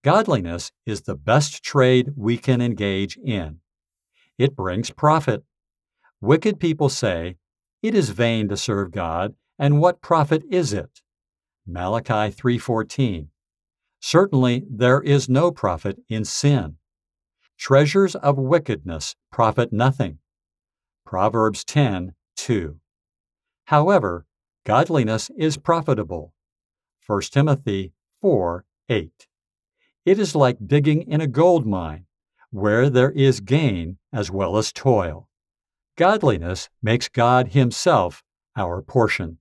Godliness 0.04 0.72
is 0.84 1.02
the 1.02 1.14
best 1.14 1.64
trade 1.64 2.14
we 2.18 2.40
can 2.40 2.60
engage 2.60 3.18
in. 3.18 3.60
It 4.40 4.56
brings 4.56 4.90
profit. 4.90 5.44
Wicked 6.22 6.60
people 6.60 6.90
say, 6.90 7.38
It 7.84 7.94
is 7.94 8.10
vain 8.10 8.50
to 8.50 8.58
serve 8.58 8.90
God, 8.90 9.36
and 9.60 9.80
what 9.80 10.02
profit 10.02 10.42
is 10.50 10.74
it? 10.74 11.02
Malachi 11.68 12.34
3:14. 12.34 13.28
Certainly 14.00 14.64
there 14.68 15.02
is 15.02 15.30
no 15.30 15.52
profit 15.52 16.00
in 16.10 16.26
sin. 16.26 16.78
Treasures 17.60 18.16
of 18.16 18.40
wickedness 18.40 19.16
profit 19.32 19.72
nothing. 19.72 20.18
Proverbs 21.12 21.66
10:2. 21.66 22.80
However, 23.66 24.26
godliness 24.64 25.30
is 25.36 25.58
profitable. 25.58 26.34
1 27.06 27.34
Timothy 27.34 27.92
4:8. 28.22 29.28
It 30.06 30.18
is 30.18 30.36
like 30.36 30.66
digging 30.66 31.02
in 31.02 31.20
a 31.20 31.28
gold 31.28 31.68
mine, 31.68 32.06
where 32.50 32.90
there 32.90 33.12
is 33.12 33.42
gain 33.42 33.98
as 34.14 34.32
well 34.32 34.56
as 34.56 34.72
toil. 34.72 35.28
Godliness 35.98 36.70
makes 36.82 37.10
God 37.10 37.50
Himself 37.50 38.24
our 38.56 38.82
portion. 38.82 39.40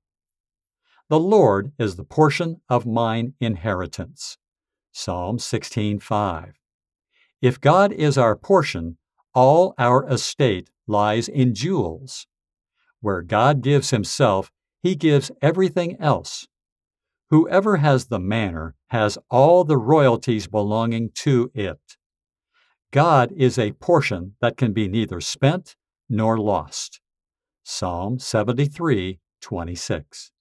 The 1.08 1.20
Lord 1.20 1.70
is 1.78 1.94
the 1.94 2.02
portion 2.02 2.60
of 2.68 2.84
mine 2.84 3.34
inheritance. 3.38 4.38
Psalm 4.90 5.38
16:5. 5.38 6.54
If 7.40 7.60
God 7.60 7.92
is 7.92 8.18
our 8.18 8.34
portion, 8.34 8.98
all 9.32 9.72
our 9.78 10.04
estate 10.08 10.68
lies 10.90 11.28
in 11.28 11.54
jewels. 11.54 12.26
Where 13.00 13.22
God 13.22 13.62
gives 13.62 13.90
Himself, 13.90 14.52
He 14.82 14.94
gives 14.94 15.30
everything 15.40 15.96
else. 16.00 16.46
Whoever 17.30 17.76
has 17.76 18.06
the 18.06 18.18
manor 18.18 18.74
has 18.88 19.16
all 19.30 19.64
the 19.64 19.78
royalties 19.78 20.48
belonging 20.48 21.10
to 21.14 21.50
it. 21.54 21.96
God 22.90 23.32
is 23.36 23.56
a 23.56 23.72
portion 23.72 24.34
that 24.40 24.56
can 24.56 24.72
be 24.72 24.88
neither 24.88 25.20
spent 25.20 25.76
nor 26.08 26.36
lost. 26.36 27.00
Psalm 27.62 28.18
73, 28.18 29.20
26. 29.40 30.32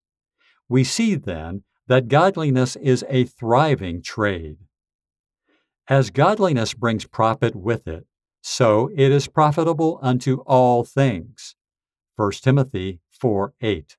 We 0.67 0.83
see 0.83 1.13
then 1.13 1.63
that 1.87 2.07
godliness 2.07 2.75
is 2.75 3.05
a 3.07 3.25
thriving 3.25 4.01
trade. 4.01 4.57
As 5.87 6.09
godliness 6.09 6.73
brings 6.73 7.05
profit 7.05 7.55
with 7.55 7.87
it, 7.87 8.05
so 8.41 8.89
it 8.95 9.11
is 9.11 9.27
profitable 9.27 9.99
unto 10.01 10.39
all 10.45 10.83
things. 10.83 11.55
1 12.15 12.31
Timothy 12.41 12.99
4 13.09 13.53
8. 13.61 13.97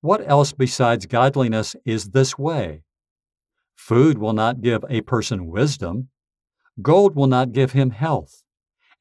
What 0.00 0.26
else 0.26 0.52
besides 0.52 1.06
godliness 1.06 1.76
is 1.84 2.10
this 2.10 2.38
way? 2.38 2.84
Food 3.74 4.18
will 4.18 4.32
not 4.32 4.60
give 4.60 4.84
a 4.88 5.02
person 5.02 5.46
wisdom, 5.46 6.08
gold 6.80 7.14
will 7.14 7.26
not 7.26 7.52
give 7.52 7.72
him 7.72 7.90
health, 7.90 8.42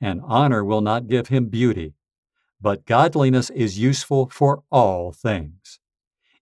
and 0.01 0.21
honor 0.23 0.63
will 0.63 0.81
not 0.81 1.07
give 1.07 1.27
him 1.27 1.45
beauty. 1.45 1.93
But 2.61 2.85
godliness 2.85 3.49
is 3.51 3.79
useful 3.79 4.29
for 4.29 4.63
all 4.69 5.13
things. 5.13 5.79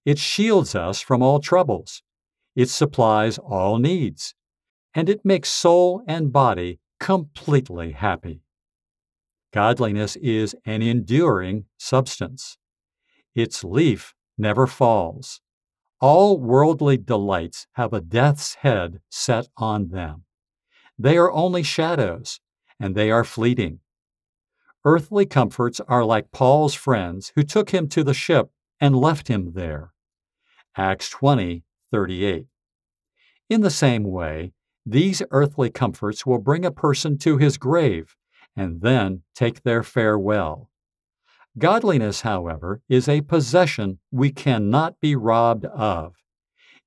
It 0.03 0.17
shields 0.17 0.73
us 0.73 0.99
from 1.01 1.21
all 1.21 1.39
troubles. 1.39 2.01
It 2.55 2.69
supplies 2.69 3.37
all 3.37 3.77
needs. 3.77 4.33
And 4.95 5.09
it 5.09 5.23
makes 5.23 5.49
soul 5.49 6.01
and 6.07 6.31
body 6.31 6.79
completely 6.99 7.91
happy. 7.91 8.41
Godliness 9.53 10.15
is 10.17 10.55
an 10.65 10.81
enduring 10.81 11.65
substance. 11.77 12.57
Its 13.33 13.63
leaf 13.63 14.13
never 14.37 14.67
falls. 14.67 15.41
All 15.99 16.39
worldly 16.39 16.97
delights 16.97 17.67
have 17.73 17.93
a 17.93 18.01
death's 18.01 18.55
head 18.55 18.99
set 19.09 19.47
on 19.57 19.89
them. 19.89 20.25
They 20.99 21.17
are 21.17 21.31
only 21.31 21.63
shadows, 21.63 22.39
and 22.79 22.95
they 22.95 23.09
are 23.09 23.23
fleeting. 23.23 23.79
Earthly 24.85 25.25
comforts 25.25 25.79
are 25.87 26.05
like 26.05 26.31
Paul's 26.31 26.73
friends 26.73 27.31
who 27.35 27.43
took 27.43 27.71
him 27.71 27.87
to 27.89 28.03
the 28.03 28.13
ship 28.13 28.51
and 28.79 28.95
left 28.95 29.27
him 29.27 29.53
there. 29.53 29.91
Acts 30.75 31.09
20, 31.09 31.63
38. 31.91 32.45
In 33.49 33.61
the 33.61 33.69
same 33.69 34.03
way, 34.03 34.53
these 34.89 35.21
earthly 35.31 35.69
comforts 35.69 36.25
will 36.25 36.38
bring 36.38 36.63
a 36.63 36.71
person 36.71 37.17
to 37.17 37.38
his 37.38 37.57
grave 37.57 38.15
and 38.55 38.79
then 38.79 39.21
take 39.35 39.63
their 39.63 39.83
farewell. 39.83 40.69
Godliness, 41.57 42.21
however, 42.21 42.81
is 42.88 43.09
a 43.09 43.21
possession 43.21 43.99
we 44.11 44.31
cannot 44.31 44.99
be 45.01 45.13
robbed 45.13 45.65
of. 45.65 46.15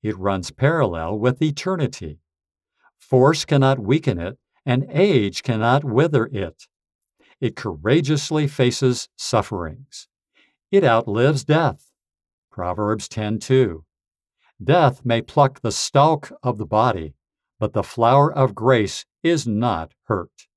It 0.03 0.17
runs 0.17 0.51
parallel 0.51 1.19
with 1.19 1.43
eternity. 1.43 2.21
Force 2.99 3.45
cannot 3.45 3.79
weaken 3.79 4.19
it, 4.19 4.39
and 4.65 4.87
age 4.89 5.43
cannot 5.43 5.85
wither 5.85 6.27
it. 6.33 6.69
It 7.39 7.55
courageously 7.55 8.47
faces 8.49 9.11
sufferings. 9.17 10.09
It 10.71 10.85
outlives 10.85 11.45
death. 11.45 11.91
Proverbs 12.51 13.09
10:2. 13.09 13.85
Death 14.63 15.05
may 15.05 15.21
pluck 15.21 15.61
the 15.61 15.73
stalk 15.73 16.33
of 16.43 16.57
the 16.57 16.67
body, 16.67 17.15
but 17.61 17.75
the 17.75 17.85
flower 17.85 18.33
of 18.33 18.55
grace 18.55 19.05
is 19.23 19.47
not 19.47 19.93
hurt. 20.05 20.49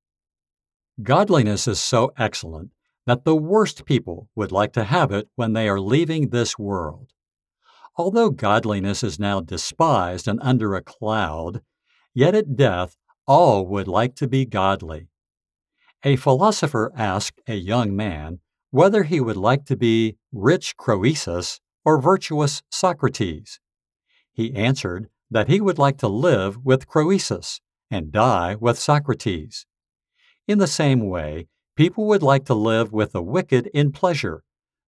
Godliness 1.01 1.68
is 1.68 1.80
so 1.80 2.14
excellent 2.18 2.72
that 3.06 3.26
the 3.26 3.36
worst 3.36 3.86
people 3.86 4.30
would 4.36 4.51
like 4.51 4.72
to 4.74 4.86
have 4.86 5.12
it 5.12 5.28
when 5.36 5.51
they 5.54 5.68
are 5.68 5.80
leaving 5.80 6.30
this 6.30 6.58
world. 6.58 7.12
Although 7.97 8.30
godliness 8.30 9.04
is 9.04 9.20
now 9.20 9.41
despised 9.41 10.28
and 10.28 10.39
under 10.41 10.74
a 10.74 10.82
cloud, 10.82 11.62
yet 12.14 12.34
at 12.34 12.56
death 12.56 12.95
all 13.28 13.68
would 13.68 13.88
like 13.88 14.16
to 14.16 14.28
be 14.28 14.45
godly. 14.45 15.10
A 16.04 16.16
philosopher 16.16 16.91
asked 16.95 17.41
a 17.47 17.56
young 17.56 17.95
man 17.95 18.39
whether 18.72 19.04
he 19.04 19.20
would 19.20 19.38
like 19.38 19.66
to 19.66 19.76
be 19.76 20.18
rich 20.32 20.76
Croesus 20.78 21.60
or 21.86 22.01
virtuous 22.01 22.64
Socrates. 22.72 23.60
He 24.32 24.56
answered 24.56 25.10
that 25.34 25.50
he 25.50 25.60
would 25.60 25.80
like 25.80 25.98
to 25.98 26.08
live 26.08 26.64
with 26.64 26.88
Croesus 26.88 27.60
and 27.90 28.12
die 28.12 28.56
with 28.56 28.80
Socrates. 28.80 29.66
In 30.48 30.60
the 30.60 30.68
same 30.68 31.10
way, 31.10 31.48
people 31.76 32.06
would 32.08 32.22
like 32.22 32.46
to 32.46 32.54
live 32.54 32.94
with 32.94 33.14
the 33.14 33.22
wicked 33.22 33.68
in 33.74 33.92
pleasure, 33.92 34.44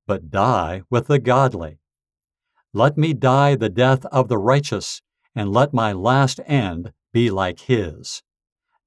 but 0.05 0.29
die 0.29 0.83
with 0.89 1.07
the 1.07 1.17
godly. 1.17 1.79
Let 2.73 2.95
me 2.95 3.13
die 3.13 3.55
the 3.55 3.69
death 3.69 4.05
of 4.07 4.27
the 4.27 4.37
righteous, 4.37 5.01
and 5.33 5.51
let 5.51 5.73
my 5.73 5.93
last 5.93 6.39
end 6.45 6.93
be 7.11 7.31
like 7.31 7.61
his. 7.61 8.21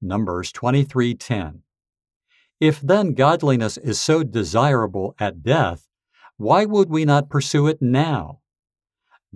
Numbers 0.00 0.52
23:10. 0.52 1.62
If 2.60 2.80
then 2.80 3.14
godliness 3.14 3.76
is 3.78 4.00
so 4.00 4.22
desirable 4.22 5.14
at 5.18 5.42
death, 5.42 5.88
why 6.36 6.64
would 6.66 6.88
we 6.88 7.04
not 7.04 7.28
pursue 7.28 7.66
it 7.66 7.82
now? 7.82 8.40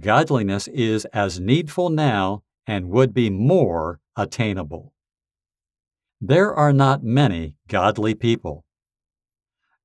Godliness 0.00 0.68
is 0.68 1.04
as 1.06 1.38
needful 1.38 1.90
now 1.90 2.42
and 2.66 2.88
would 2.88 3.12
be 3.12 3.28
more 3.28 4.00
attainable. 4.16 4.94
There 6.20 6.54
are 6.54 6.72
not 6.72 7.02
many 7.02 7.56
godly 7.68 8.14
people. 8.14 8.64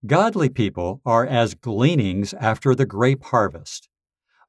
Godly 0.05 0.47
people 0.47 1.01
are 1.05 1.25
as 1.25 1.55
gleanings 1.55 2.33
after 2.35 2.73
the 2.73 2.85
grape 2.85 3.23
harvest. 3.23 3.89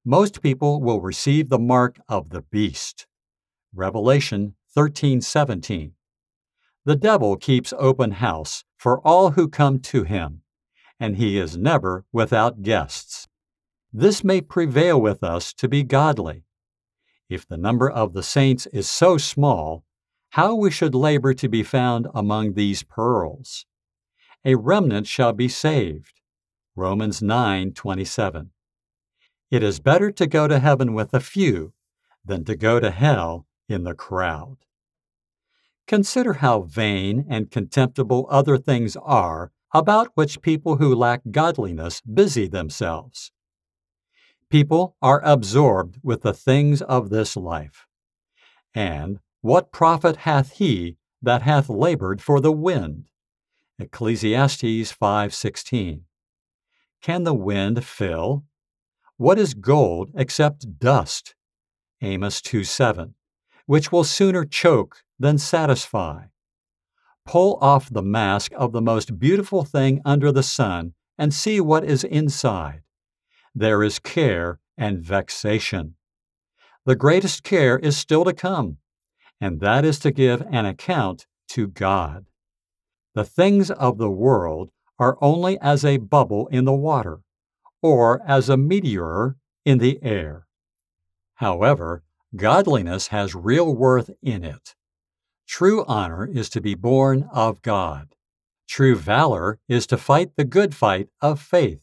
Most 0.04 0.42
people 0.42 0.80
will 0.80 1.00
receive 1.00 1.48
the 1.48 1.58
mark 1.58 1.98
of 2.08 2.30
the 2.30 2.42
beast. 2.42 3.06
Revelation 3.74 4.54
13:17. 4.76 5.94
The 6.84 6.96
devil 6.96 7.36
keeps 7.36 7.72
open 7.76 8.12
house 8.12 8.64
for 8.76 9.00
all 9.00 9.32
who 9.32 9.48
come 9.48 9.80
to 9.80 10.04
him, 10.04 10.42
and 11.00 11.16
he 11.16 11.36
is 11.36 11.56
never 11.56 12.04
without 12.12 12.62
guests. 12.62 13.17
This 13.92 14.22
may 14.22 14.40
prevail 14.40 15.00
with 15.00 15.22
us 15.22 15.54
to 15.54 15.68
be 15.68 15.82
godly. 15.82 16.44
If 17.28 17.46
the 17.46 17.56
number 17.56 17.88
of 17.88 18.12
the 18.12 18.22
saints 18.22 18.66
is 18.66 18.88
so 18.88 19.16
small, 19.16 19.84
how 20.30 20.54
we 20.54 20.70
should 20.70 20.94
labor 20.94 21.32
to 21.34 21.48
be 21.48 21.62
found 21.62 22.06
among 22.14 22.52
these 22.52 22.82
pearls. 22.82 23.64
A 24.44 24.56
remnant 24.56 25.06
shall 25.06 25.32
be 25.32 25.48
saved. 25.48 26.20
Romans 26.76 27.22
9:27. 27.22 28.50
It 29.50 29.62
is 29.62 29.80
better 29.80 30.10
to 30.12 30.26
go 30.26 30.46
to 30.46 30.58
heaven 30.58 30.92
with 30.92 31.14
a 31.14 31.20
few 31.20 31.72
than 32.24 32.44
to 32.44 32.54
go 32.54 32.78
to 32.78 32.90
hell 32.90 33.46
in 33.68 33.84
the 33.84 33.94
crowd. 33.94 34.58
Consider 35.86 36.34
how 36.34 36.60
vain 36.60 37.24
and 37.28 37.50
contemptible 37.50 38.26
other 38.28 38.58
things 38.58 38.96
are 38.96 39.50
about 39.72 40.08
which 40.14 40.42
people 40.42 40.76
who 40.76 40.94
lack 40.94 41.22
godliness 41.30 42.02
busy 42.02 42.46
themselves. 42.46 43.32
People 44.50 44.96
are 45.02 45.20
absorbed 45.24 45.98
with 46.02 46.22
the 46.22 46.32
things 46.32 46.80
of 46.80 47.10
this 47.10 47.36
life. 47.36 47.86
And 48.74 49.20
what 49.42 49.72
profit 49.72 50.16
hath 50.16 50.52
he 50.52 50.96
that 51.20 51.42
hath 51.42 51.68
labored 51.68 52.22
for 52.22 52.40
the 52.40 52.52
wind? 52.52 53.10
Ecclesiastes 53.78 54.90
5:16. 54.90 56.04
Can 57.02 57.24
the 57.24 57.34
wind 57.34 57.84
fill? 57.84 58.44
What 59.18 59.38
is 59.38 59.52
gold 59.52 60.12
except 60.14 60.78
dust? 60.78 61.34
Amos 62.00 62.40
2:7, 62.40 63.14
which 63.66 63.92
will 63.92 64.04
sooner 64.04 64.44
choke 64.44 65.04
than 65.18 65.36
satisfy. 65.36 66.26
Pull 67.26 67.58
off 67.60 67.90
the 67.90 68.02
mask 68.02 68.52
of 68.56 68.72
the 68.72 68.80
most 68.80 69.18
beautiful 69.18 69.64
thing 69.64 70.00
under 70.06 70.32
the 70.32 70.42
sun 70.42 70.94
and 71.18 71.34
see 71.34 71.60
what 71.60 71.84
is 71.84 72.02
inside. 72.02 72.82
There 73.54 73.82
is 73.82 73.98
care 73.98 74.60
and 74.76 75.00
vexation. 75.00 75.94
The 76.84 76.96
greatest 76.96 77.42
care 77.42 77.78
is 77.78 77.96
still 77.96 78.24
to 78.24 78.32
come, 78.32 78.78
and 79.40 79.60
that 79.60 79.84
is 79.84 79.98
to 80.00 80.10
give 80.10 80.42
an 80.50 80.66
account 80.66 81.26
to 81.48 81.66
God. 81.66 82.26
The 83.14 83.24
things 83.24 83.70
of 83.70 83.98
the 83.98 84.10
world 84.10 84.70
are 84.98 85.18
only 85.20 85.58
as 85.60 85.84
a 85.84 85.96
bubble 85.96 86.46
in 86.48 86.64
the 86.64 86.72
water, 86.72 87.20
or 87.82 88.22
as 88.26 88.48
a 88.48 88.56
meteor 88.56 89.36
in 89.64 89.78
the 89.78 89.98
air. 90.02 90.46
However, 91.34 92.02
godliness 92.34 93.08
has 93.08 93.34
real 93.34 93.74
worth 93.74 94.10
in 94.22 94.44
it. 94.44 94.74
True 95.46 95.84
honor 95.86 96.26
is 96.26 96.50
to 96.50 96.60
be 96.60 96.74
born 96.74 97.28
of 97.32 97.62
God. 97.62 98.14
True 98.66 98.94
valor 98.94 99.58
is 99.68 99.86
to 99.86 99.96
fight 99.96 100.36
the 100.36 100.44
good 100.44 100.74
fight 100.74 101.08
of 101.20 101.40
faith. 101.40 101.82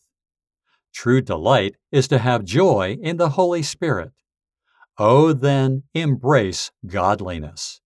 True 0.96 1.20
delight 1.20 1.76
is 1.92 2.08
to 2.08 2.20
have 2.20 2.46
joy 2.46 2.98
in 3.02 3.18
the 3.18 3.32
Holy 3.32 3.62
Spirit. 3.62 4.14
Oh, 4.98 5.34
then, 5.34 5.84
embrace 5.94 6.72
godliness. 6.88 7.82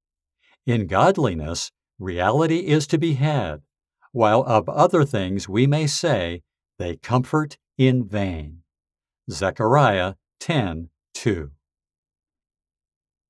In 0.67 0.85
godliness, 0.85 1.71
reality 1.97 2.67
is 2.67 2.85
to 2.85 2.99
be 2.99 3.15
had, 3.15 3.63
while 4.11 4.43
of 4.43 4.69
other 4.69 5.03
things 5.05 5.49
we 5.49 5.65
may 5.65 5.87
say, 5.87 6.43
They 6.77 6.97
comfort 6.97 7.57
in 7.79 8.07
vain. 8.07 8.61
Zechariah 9.31 10.13
10 10.39 10.89
2. 11.15 11.51